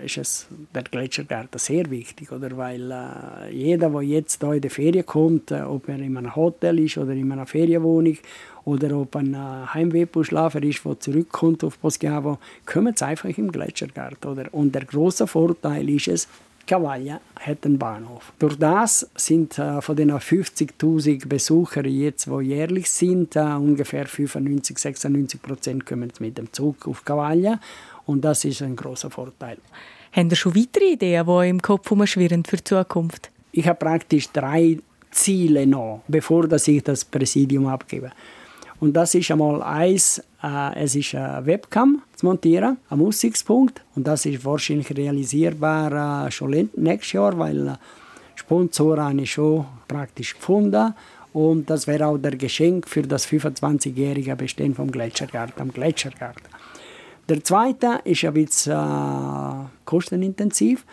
[0.00, 2.56] äh, ist es der Gletschergarten sehr wichtig, oder?
[2.56, 6.34] weil äh, jeder, der jetzt hier in die Ferien kommt, äh, ob er in einem
[6.34, 8.16] Hotel ist oder in einer Ferienwohnung
[8.66, 9.38] oder ob ein äh,
[9.72, 14.30] Heimwehbuschlafer ist, der zurückkommt auf Poschiavo, kommt einfach im Gletschergarten.
[14.30, 14.52] Oder?
[14.52, 16.28] Und der große Vorteil ist es,
[16.66, 18.32] Cavaglia hat einen Bahnhof.
[18.40, 24.76] Durch das sind äh, von den 50.000 Besuchern jetzt, die jährlich sind, äh, ungefähr 95,
[24.76, 27.60] 96 Prozent kommen mit dem Zug auf Cavaglia
[28.04, 29.58] und das ist ein großer Vorteil.
[30.10, 33.30] Haben Sie schon weitere Ideen, die im Kopf herumschwirren für die Zukunft?
[33.52, 34.78] Ich habe praktisch drei
[35.12, 38.10] Ziele noch, bevor ich das Präsidium abgebe.
[38.80, 43.82] Und das ist einmal eins, äh, es ist eine Webcam zu montieren, ein Aussichtspunkt.
[43.94, 47.74] Und das ist wahrscheinlich realisierbar äh, schon nächstes Jahr, weil äh,
[48.34, 50.94] Sponsoren habe ich schon praktisch gefunden.
[51.32, 56.44] Und das wäre auch der Geschenk für das 25-jährige Bestehen vom Gletschergarten am Gletschergarten.
[57.28, 60.84] Der zweite ist ein bisschen äh, kostenintensiv.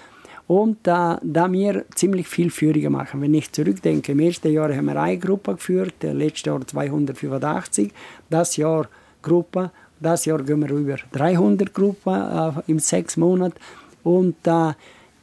[0.47, 3.21] Und äh, da wir ziemlich viel Führungen machen.
[3.21, 7.91] Wenn ich zurückdenke, im ersten Jahr haben wir eine Gruppe geführt, letztes Jahr 285,
[8.29, 8.88] das Jahr
[9.21, 13.56] Gruppe, das Jahr gehen wir über 300 Gruppen äh, in sechs Monaten.
[14.03, 14.73] Und äh,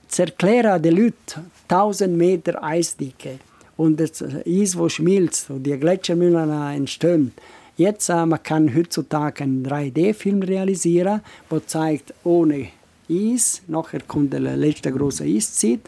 [0.09, 3.38] zu erklären den Leuten 1000 Meter Eisdicke
[3.76, 7.33] und das Eis, das schmilzt und die Gletschermühlen entstehen.
[7.76, 12.68] Jetzt äh, man kann heutzutage einen 3D-Film realisieren, der zeigt ohne
[13.10, 13.62] Eis.
[13.66, 15.80] Nachher kommt der letzte große Eiszeit,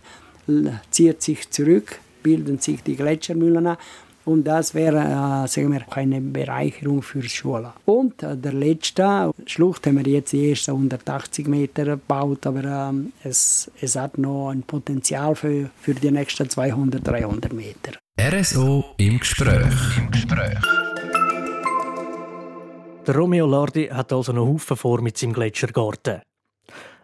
[0.91, 3.77] zieht sich zurück, bilden sich die Gletschermühlen an.
[4.25, 7.73] Und das wäre äh, sagen wir, eine Bereicherung für die Schule.
[7.87, 13.13] Und äh, der letzte Schlucht haben wir jetzt die ersten 180 Meter gebaut, aber ähm,
[13.25, 17.99] es, es hat noch ein Potenzial für, für die nächsten 200, 300 Meter.
[18.21, 19.99] RSO im Gespräch.
[19.99, 20.59] Im Gespräch.
[23.05, 26.21] Der Romeo Lardi hat also noch Haufen vor mit seinem Gletschergarten.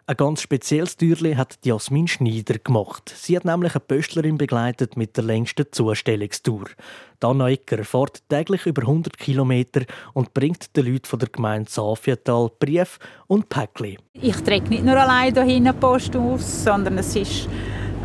[0.09, 3.13] Ein ganz spezielles Türli hat Jasmin Schneider gemacht.
[3.15, 6.65] Sie hat nämlich eine Pöstlerin begleitet mit der längsten Zustellungstour.
[7.19, 9.81] Dana Ecker fährt täglich über 100 Kilometer
[10.13, 13.97] und bringt den Leuten von der Gemeinde Safiatal Brief und Päckchen.
[14.13, 17.47] Ich trage nicht nur allein hier Post aus, sondern es ist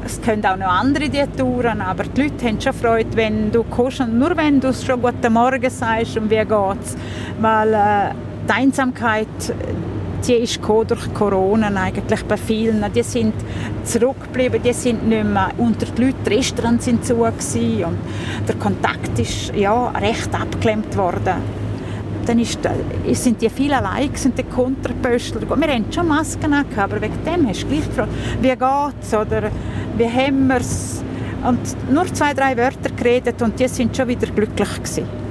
[0.05, 3.62] es können auch noch andere die Touren, aber die Leute haben schon Freude, wenn du
[3.62, 6.99] kommst und nur wenn du schon «Guten Morgen» sagst und «Wie geht's?»
[7.40, 8.14] Weil äh,
[8.47, 9.55] die Einsamkeit
[10.27, 12.85] die ist durch Corona eigentlich bei vielen.
[12.95, 13.35] Die sind
[13.85, 16.17] zurückgeblieben, die sind nicht mehr unter die Leute.
[16.27, 17.35] Die Restaurants sind zu und
[18.49, 21.65] der Kontakt ist ja, recht abgeklemmt worden.
[22.27, 22.59] Dann ist,
[23.13, 25.43] sind die viel allein und die Kontrapöstler.
[25.43, 29.15] Wir haben schon Masken gehabt, aber wegen dem hast du gleich gefragt, wie geht es
[29.15, 29.51] oder
[29.99, 31.05] wie haben wir es.
[31.47, 35.24] Und nur zwei, drei Wörter geredet und die sind schon wieder glücklich gewesen.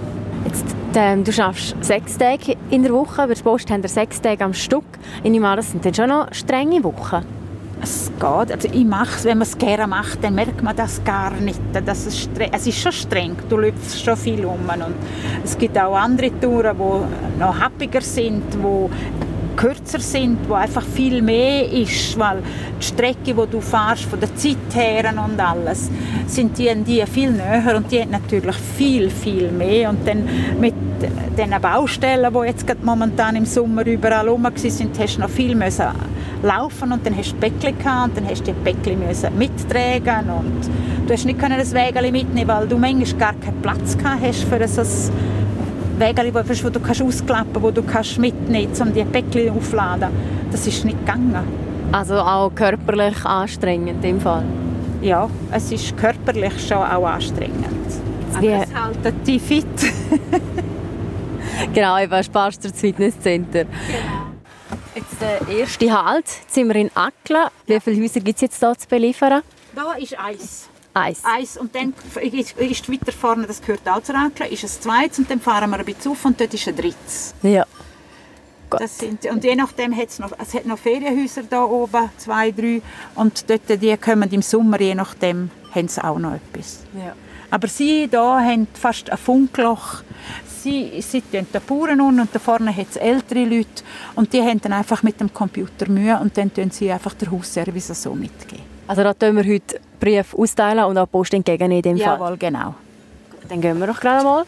[0.45, 4.19] Jetzt, ähm, du schaffst sechs Tage in der Woche, bei der Post haben wir sechs
[4.19, 4.84] Tage am Stück.
[5.23, 7.25] Ich nehme an, das sind dann schon noch strenge Wochen.
[7.82, 8.51] Es geht.
[8.51, 11.60] Also ich mache es, wenn man es gerne macht, dann merkt man das gar nicht.
[11.86, 14.60] Das ist es ist schon streng, du läufst schon viel um.
[14.69, 14.95] Und
[15.43, 18.89] es gibt auch andere Touren, die noch happiger sind, wo
[19.55, 22.43] kürzer sind, wo einfach viel mehr ist, weil
[22.79, 25.89] die Strecke, die du fährst, von der Zeit her und alles,
[26.27, 29.89] sind die, die viel näher und die haben natürlich viel, viel mehr.
[29.89, 30.27] Und dann
[30.59, 30.73] mit
[31.37, 35.87] den Baustellen, die jetzt momentan im Sommer überall rum sind, hast du noch viel müssen
[36.43, 40.29] laufen und dann hast du Päckchen gehabt und dann hast du die Päckchen müssen mittragen
[40.29, 40.69] und
[41.07, 44.43] du hast nicht können das Wägeli mitnehmen, weil du manchmal gar keinen Platz gehabt hast
[44.43, 44.83] für so
[45.97, 50.10] Wägeli, wo, wo du kannst ausklappen wo du kannst mitnehmen um die Päckchen aufzuladen.
[50.51, 51.36] Das ist nicht gegangen.
[51.91, 54.43] Also auch körperlich anstrengend im Fall?
[55.01, 57.65] Ja, es ist körperlich schon auch anstrengend.
[58.36, 59.65] Aber es hält dich fit.
[61.73, 63.65] genau, eben sparst du das Fitnesscenter.
[63.65, 64.23] Genau.
[64.95, 67.51] Jetzt der erste Halt, jetzt sind wir in Akla.
[67.65, 69.41] Wie viele Häuser gibt es jetzt hier zu beliefern?
[69.75, 70.69] Da ist eins.
[70.93, 71.21] Eis.
[71.23, 71.58] Eis.
[71.58, 75.30] Und dann ist, ist weiter vorne, das gehört auch zur Ankle, ist ein zweites und
[75.30, 77.34] dann fahren wir ein bisschen auf und dort ist ein drittes.
[77.41, 77.65] Ja.
[78.70, 82.51] Das sind, und je nachdem hat es noch, es hat noch Ferienhäuser da oben, zwei,
[82.51, 82.82] drei.
[83.15, 86.80] Und dort, die kommen im Sommer, je nachdem, haben sie auch noch etwas.
[86.95, 87.13] Ja.
[87.51, 90.01] Aber sie da haben fast ein Funkloch.
[90.63, 93.84] Sie sitzen da Bauern unten und da vorne hat es ältere Leute.
[94.15, 97.30] Und die haben dann einfach mit dem Computer Mühe und dann tun sie einfach den
[97.30, 98.72] Hausservice so mitgeben.
[98.88, 102.19] Also da tun wir heute Brief austeilen und auch Post entgegennehmen in dem Fall?
[102.19, 102.75] Jawohl, genau.
[103.47, 104.43] Dann gehen wir doch gerade mal.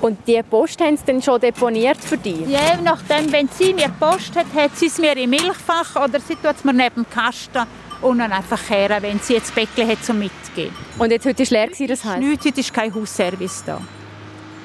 [0.00, 2.46] Und die Post haben sie dann schon deponiert für dich?
[2.46, 6.34] Je nachdem, wenn sie mir Post hat, hat sie es mir im Milchfach oder sie
[6.36, 7.64] tut es mir neben dem Kasten
[8.00, 10.72] und dann einfach her, wenn sie jetzt Bäckchen hat zum Mitgehen.
[10.98, 12.20] Und jetzt heute ist leer gewesen, das heisst?
[12.20, 13.80] Nichts, heute ist kein Hausservice da.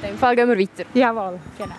[0.04, 0.88] In dem Fall gehen wir weiter.
[0.94, 1.76] Jawohl, genau.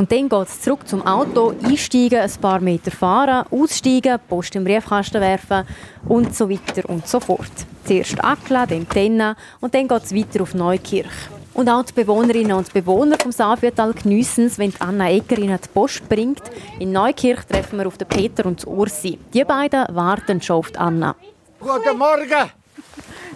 [0.00, 4.64] Und dann geht es zurück zum Auto, einsteigen, ein paar Meter fahren, aussteigen, Post im
[4.64, 5.66] Briefkasten werfen
[6.08, 7.50] und so weiter und so fort.
[7.84, 11.04] Zuerst Akkla, dann Tenna und dann geht es weiter auf Neukirch.
[11.52, 15.68] Und auch die Bewohnerinnen und Bewohner vom Safiertal geniessen es, wenn Anna Egger ihnen die
[15.68, 16.44] Post bringt.
[16.78, 19.18] In Neukirch treffen wir auf den Peter und die Ursi.
[19.34, 21.14] Die beiden warten schon auf die Anna.
[21.60, 22.50] Guten Morgen.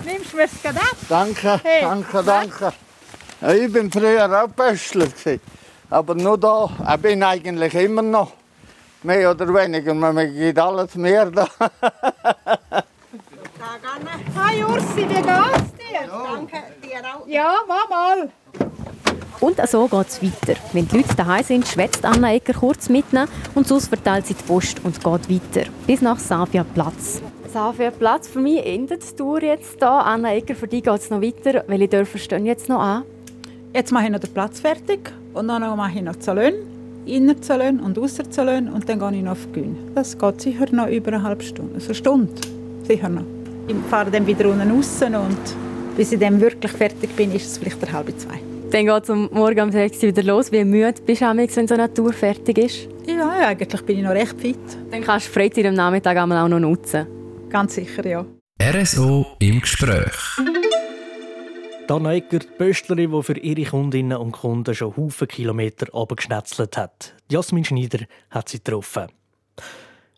[0.03, 0.97] Nimmst du mir gerade ab?
[1.11, 2.73] Danke, Hey, danke, danke.
[3.43, 5.09] Ja, ich bin früher auch Pöstler.
[5.95, 8.33] Aber nur da, ich bin eigentlich immer noch.
[9.05, 11.47] Mehr oder weniger, man geht alles mehr da.
[14.37, 16.09] Hi Ursi, wie geht's dir?
[16.09, 17.25] Danke dir auch.
[17.29, 18.29] Ja, mach mal.
[19.39, 20.59] Und so geht es weiter.
[20.73, 24.35] Wenn die Leute daheim sind, schwätzt Anna Egger kurz mit ihnen und sonst verteilt sie
[24.35, 25.71] die Post und geht weiter.
[25.87, 27.23] Bis nach Safia Platz.
[27.53, 29.89] Safia Platz, für mich endet die Tour jetzt hier.
[29.89, 31.63] Anna Egger, für dich geht es noch weiter.
[31.69, 33.05] Welche Dörfer stehen jetzt noch an?
[33.73, 36.55] Jetzt mache ich noch den Platz fertig und dann mache ich noch Zalön,
[37.05, 39.77] inner Zalön und ausser Zalön und dann gehe ich noch auf Gün.
[39.95, 42.33] Das geht sicher noch über eine halbe Stunde, also eine Stunde,
[42.85, 43.25] sicher noch.
[43.67, 47.59] Ich fahre dann wieder unten raus und bis ich dann wirklich fertig bin, ist es
[47.59, 48.41] vielleicht eine halbe zwei.
[48.71, 50.51] Dann geht es um morgen um 6 Uhr wieder los.
[50.51, 52.89] Wie müde bist du, wenn so eine Tour fertig ist?
[53.07, 54.59] Ja, eigentlich bin ich noch recht fit.
[54.91, 57.07] Dann kannst du die Freizeit am Nachmittag einmal auch noch nutzen.
[57.51, 58.27] Ganz sicher, ja.
[58.61, 60.13] RSO im Gespräch.
[61.87, 67.15] Dana Egger, die Pöstlerin, die für ihre Kundinnen und Kunden schon Haufen Kilometer runtergeschnetzelt hat.
[67.31, 69.09] Jasmin Schneider hat sie getroffen.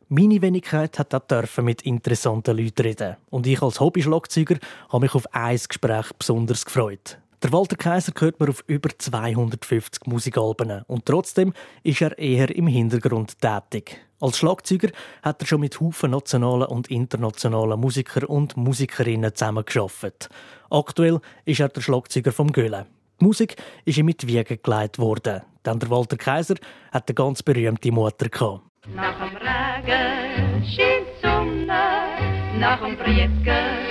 [0.08, 3.16] Meine Wenigkeit hat auch dürfen mit interessanten Leuten reden.
[3.30, 4.58] Und ich als Hobby-Schlagzeuger
[4.90, 7.18] habe mich auf ein Gespräch besonders gefreut.
[7.42, 12.66] Der Walter Kaiser gehört mir auf über 250 Musikalben und trotzdem ist er eher im
[12.66, 14.00] Hintergrund tätig.
[14.20, 14.88] Als Schlagzeuger
[15.22, 20.30] hat er schon mit Haufen nationalen und internationalen Musiker und Musikerinnen zusammengearbeitet.
[20.70, 22.86] Aktuell ist er der Schlagzeuger vom Göhle.
[23.20, 25.42] Die Musik ist ihm mit die Wiege gelegt worden.
[25.66, 26.54] Denn der Walter Kaiser
[26.90, 28.62] hat eine ganz berühmte Mutter gehabt.
[28.94, 33.85] Nach dem Regen scheint die Sonne, nach dem Regen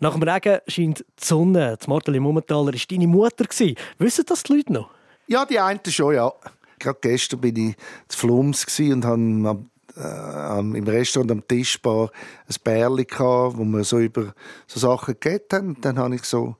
[0.00, 1.78] Nach dem Regen scheint die Sonne.
[1.82, 3.44] Die Marteli Mummentaler war deine Mutter.
[3.98, 4.90] Wissen das die Leute noch?
[5.26, 6.32] Ja, die einen schon, ja.
[6.78, 7.76] Gerade gestern bin ich
[8.08, 9.64] zu Flums und habe
[9.96, 12.10] äh, im Restaurant am Tischbar
[12.48, 14.34] ein Bärli gehabt, wo wir so über
[14.66, 15.80] so Sachen geredet haben.
[15.80, 16.56] Dann habe ich so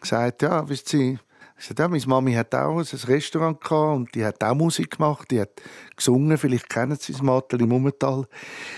[0.00, 1.18] gesagt, ja, wisst ihr,
[1.64, 4.98] ich sagte, ja, meine Mami hat auch ein Restaurant gehabt und die hat auch Musik
[4.98, 5.62] gemacht, die hat
[5.96, 8.26] gesungen, vielleicht kennen sie das Mateli Mummental.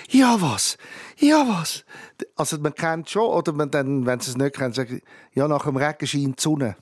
[0.09, 0.79] Ja, was?
[1.19, 1.85] Ja, was?
[2.37, 5.01] Also man kennt schon, oder man dann, wenn sie es nicht kennen, sagen,
[5.33, 6.77] ja, nach dem Regen scheint die Sonne.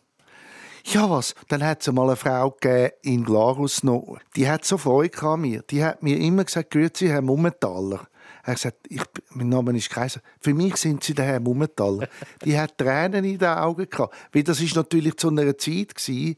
[0.85, 1.35] Ja, was?
[1.49, 2.55] Dann hat es mal eine Frau
[3.01, 4.19] in Glarus noch.
[4.37, 5.63] Die hat so Freude an mir.
[5.63, 8.07] Die hat mir immer gesagt, Grüezi, Herr Mummentaler.
[8.45, 10.21] Er hat gesagt, ich, mein Name ist Kaiser.
[10.41, 12.09] Für mich sind Sie der Herr Mummentaler.
[12.45, 14.15] Die hat Tränen in den Augen gehabt.
[14.33, 16.37] Weil das ist natürlich zu einer Zeit gewesen.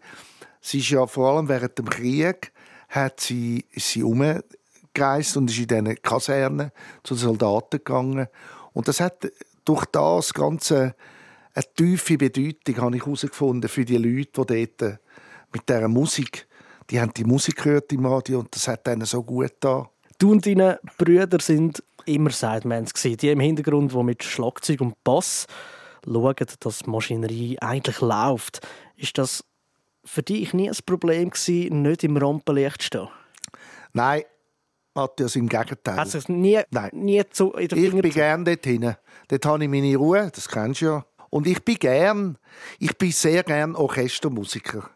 [0.60, 2.52] Sie ist ja vor allem während dem Krieg
[2.88, 6.70] hat sie, ist sie umgereist und ist in diesen Kasernen
[7.02, 8.28] zu den Soldaten gegangen.
[8.72, 9.30] Und das hat
[9.64, 10.94] durch das Ganze
[11.54, 15.00] eine tiefe Bedeutung, habe ich herausgefunden, für die Leute, die dort
[15.52, 16.46] mit dieser Musik,
[16.90, 19.88] die haben die Musik gehört im Radio und das hat ihnen so gut da.
[20.18, 23.16] Du und deine Brüder sind immer Sidemans gewesen.
[23.18, 25.46] Die im Hintergrund, die mit Schlagzeug und Bass
[26.04, 28.66] schauen, dass die Maschinerie eigentlich läuft.
[28.96, 29.44] Ist das
[30.04, 33.08] für dich nie ein Problem gewesen, nicht im Rampenlicht zu stehen?
[33.92, 34.22] Nein,
[34.94, 35.98] Matthias, im Gegenteil.
[35.98, 36.90] Es nie, Nein.
[36.92, 38.96] nie so in der Ich Finger bin gern dort hinten.
[39.28, 41.06] Dort habe ich meine Ruhe, das kennst du ja.
[41.28, 42.38] Und ich bin gern,
[42.78, 44.88] ich bin sehr gern Orchestermusiker.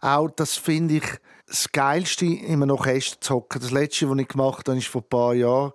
[0.00, 1.04] Auch das finde ich
[1.46, 3.60] das Geilste, in einem Orchester zu hocken.
[3.60, 5.72] Das letzte, was ich gemacht habe, ist vor ein paar Jahren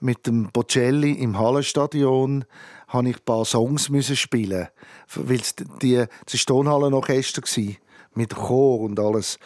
[0.00, 2.44] mit dem Bocelli im Hallenstadion
[2.88, 4.68] habe ich ein paar Songs müssen spielen,
[5.14, 7.74] weil es die das Tonhallenorchester war
[8.14, 9.38] mit Chor und alles.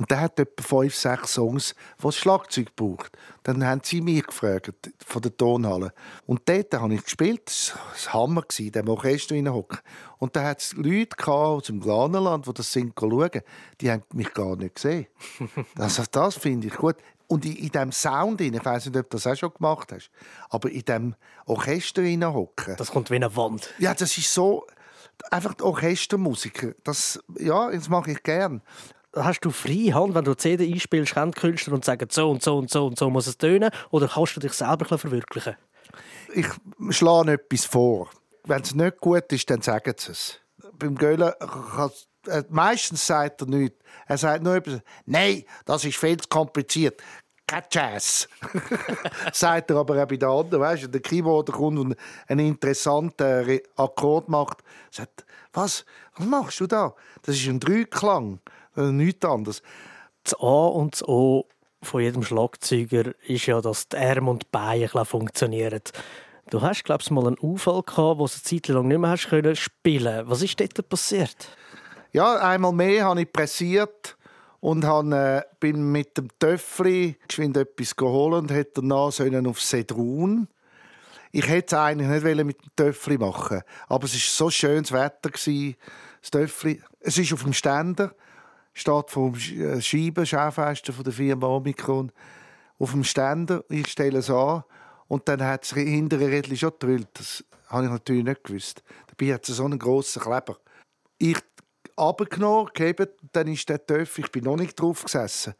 [0.00, 3.18] Und der hat etwa fünf, sechs Songs, das Schlagzeug braucht.
[3.42, 4.72] Dann haben sie mich gefragt,
[5.04, 5.92] von der Tonhalle.
[6.24, 7.42] Und dort habe ich gespielt.
[7.44, 7.74] Das
[8.06, 9.78] war Hammer, in diesem Orchester hineinhocken.
[10.16, 13.42] Und da hat es Leute aus dem Glanerland, die das sind schauen.
[13.82, 15.06] Die haben mich gar nicht gesehen.
[15.76, 16.96] Also das finde ich gut.
[17.30, 19.92] Und in, in diesem Sound, rein, ich weiß nicht, ob du das auch schon gemacht
[19.92, 20.10] hast,
[20.48, 21.14] aber in diesem
[21.46, 22.74] Orchester hineinhocken.
[22.76, 23.72] Das kommt wie eine Wand.
[23.78, 24.66] Ja, das ist so
[25.30, 26.72] einfach die Orchestermusiker.
[26.82, 28.62] Das, ja, das mache ich gern.
[29.14, 32.42] hast du freie Hand, wenn du eine CD einspielst, kennt Künstler und sagen, so und
[32.42, 33.70] so und so und so muss es tönen?
[33.90, 35.54] Oder kannst du dich selber verwirklichen?
[36.34, 36.48] Ich
[36.90, 38.10] schlage etwas vor.
[38.44, 40.40] Wenn es nicht gut ist, dann sagen sie es.
[40.74, 41.88] Beim Göhlen äh,
[42.48, 43.78] meistens sagt er nichts.
[44.06, 47.00] Er sagt nur etwas, nein, das ist viel zu kompliziert.
[47.46, 48.28] Kein Jazz.
[49.32, 50.60] sagt er aber auch bei den anderen.
[50.62, 51.96] Weißt du, der Keyboarder kommt und
[52.28, 54.58] einen interessanten Akkord macht.
[54.90, 55.84] Sagt, was,
[56.16, 56.94] was machst du da?
[57.22, 58.38] Das ist ein Dreiklang.
[58.76, 59.62] Nichts anderes.
[60.22, 61.46] Das A und das O
[61.82, 65.82] von jedem Schlagzeuger ist ja, dass die Arme und die Beine funktionieren.
[66.50, 69.10] Du hast, glaube ich, mal einen Unfall gehabt, wo du eine Zeit lang nicht mehr
[69.10, 70.28] hast können spielen.
[70.28, 71.48] Was ist dort passiert?
[72.12, 74.16] Ja, einmal mehr habe ich pressiert
[74.58, 79.12] und habe, äh, bin mit dem Töffli geschwind etwas geholt und hätte danach
[79.46, 80.48] auf Sedrun.
[81.30, 85.30] Ich hätte es eigentlich nicht mit dem Töffli machen aber es war so schönes Wetter.
[85.30, 88.12] Das Töffli, es ist auf dem Ständer,
[88.74, 92.10] steht vom äh, Scheibenschaufenster von der Firma Omikron
[92.80, 93.62] auf dem Ständer.
[93.68, 94.64] Ich stelle es an
[95.06, 97.08] und dann hat es hintere Rädchen schon gedrillt.
[97.14, 98.82] Das habe ich natürlich nicht gewusst.
[99.06, 100.56] Dabei hat es so einen grossen Kleber.
[101.18, 101.38] Ich
[101.96, 105.54] abgenommen, gegeben, dann ist der Töpf, ich bin noch nicht drauf gesessen,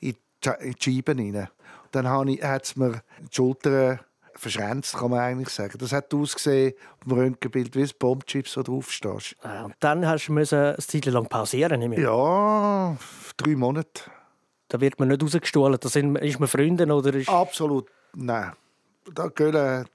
[0.00, 1.48] in die Scheiben rein.
[1.92, 4.00] Dann hat es mir die Schultern
[4.34, 5.78] verschränzt, kann man eigentlich sagen.
[5.78, 6.74] Das hat ausgesehen
[7.04, 9.36] dem Röntgenbild wie ein Bombchips, wo du draufstehst.
[9.42, 12.02] Ah, und dann hast du eine Zeit lang pausieren müssen?
[12.02, 12.96] Ja,
[13.38, 14.02] drei Monate.
[14.68, 15.78] Da wird man nicht rausgestohlen.
[15.80, 17.30] Da sind, ist man Freunde oder ist...
[17.30, 18.52] Absolut, nein
[19.14, 19.86] da Göhlen,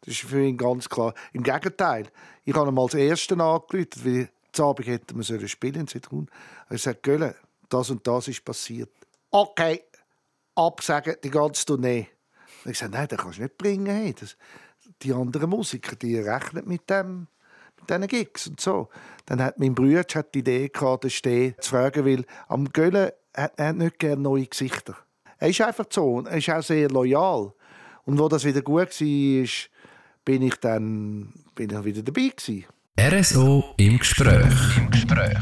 [0.00, 1.14] das ist für ihn ganz klar.
[1.32, 2.06] Im Gegenteil,
[2.44, 6.28] ich habe ihn als Ersten angerufen, weil zu Abend hätten wir so spielen Zitrun.
[6.68, 7.34] Er sagt, Göhlen,
[7.68, 8.90] das und das ist passiert.
[9.30, 9.84] Okay,
[10.54, 12.08] absagen die ganze Tournee.
[12.64, 13.86] Und ich sage, nein, das kannst du nicht bringen.
[13.86, 14.14] Hey.
[14.18, 14.36] Das,
[15.02, 17.28] die anderen Musiker, die rechnen mit dem
[17.78, 18.88] mit diesen Gigs und so.
[19.26, 23.52] Dann hat mein Bruder die Idee gehabt, den Steh zu fragen, weil am Göhlen hat
[23.56, 24.96] er nicht gerne neue Gesichter.
[25.38, 27.52] Er ist einfach so, er ist auch sehr loyal.
[28.04, 29.48] Und wo das wieder gut war,
[30.24, 32.66] bin ich dann bin ich wieder dabei gewesen.
[33.02, 34.76] RSO im Gespräch.
[34.76, 35.38] Im Gespräch.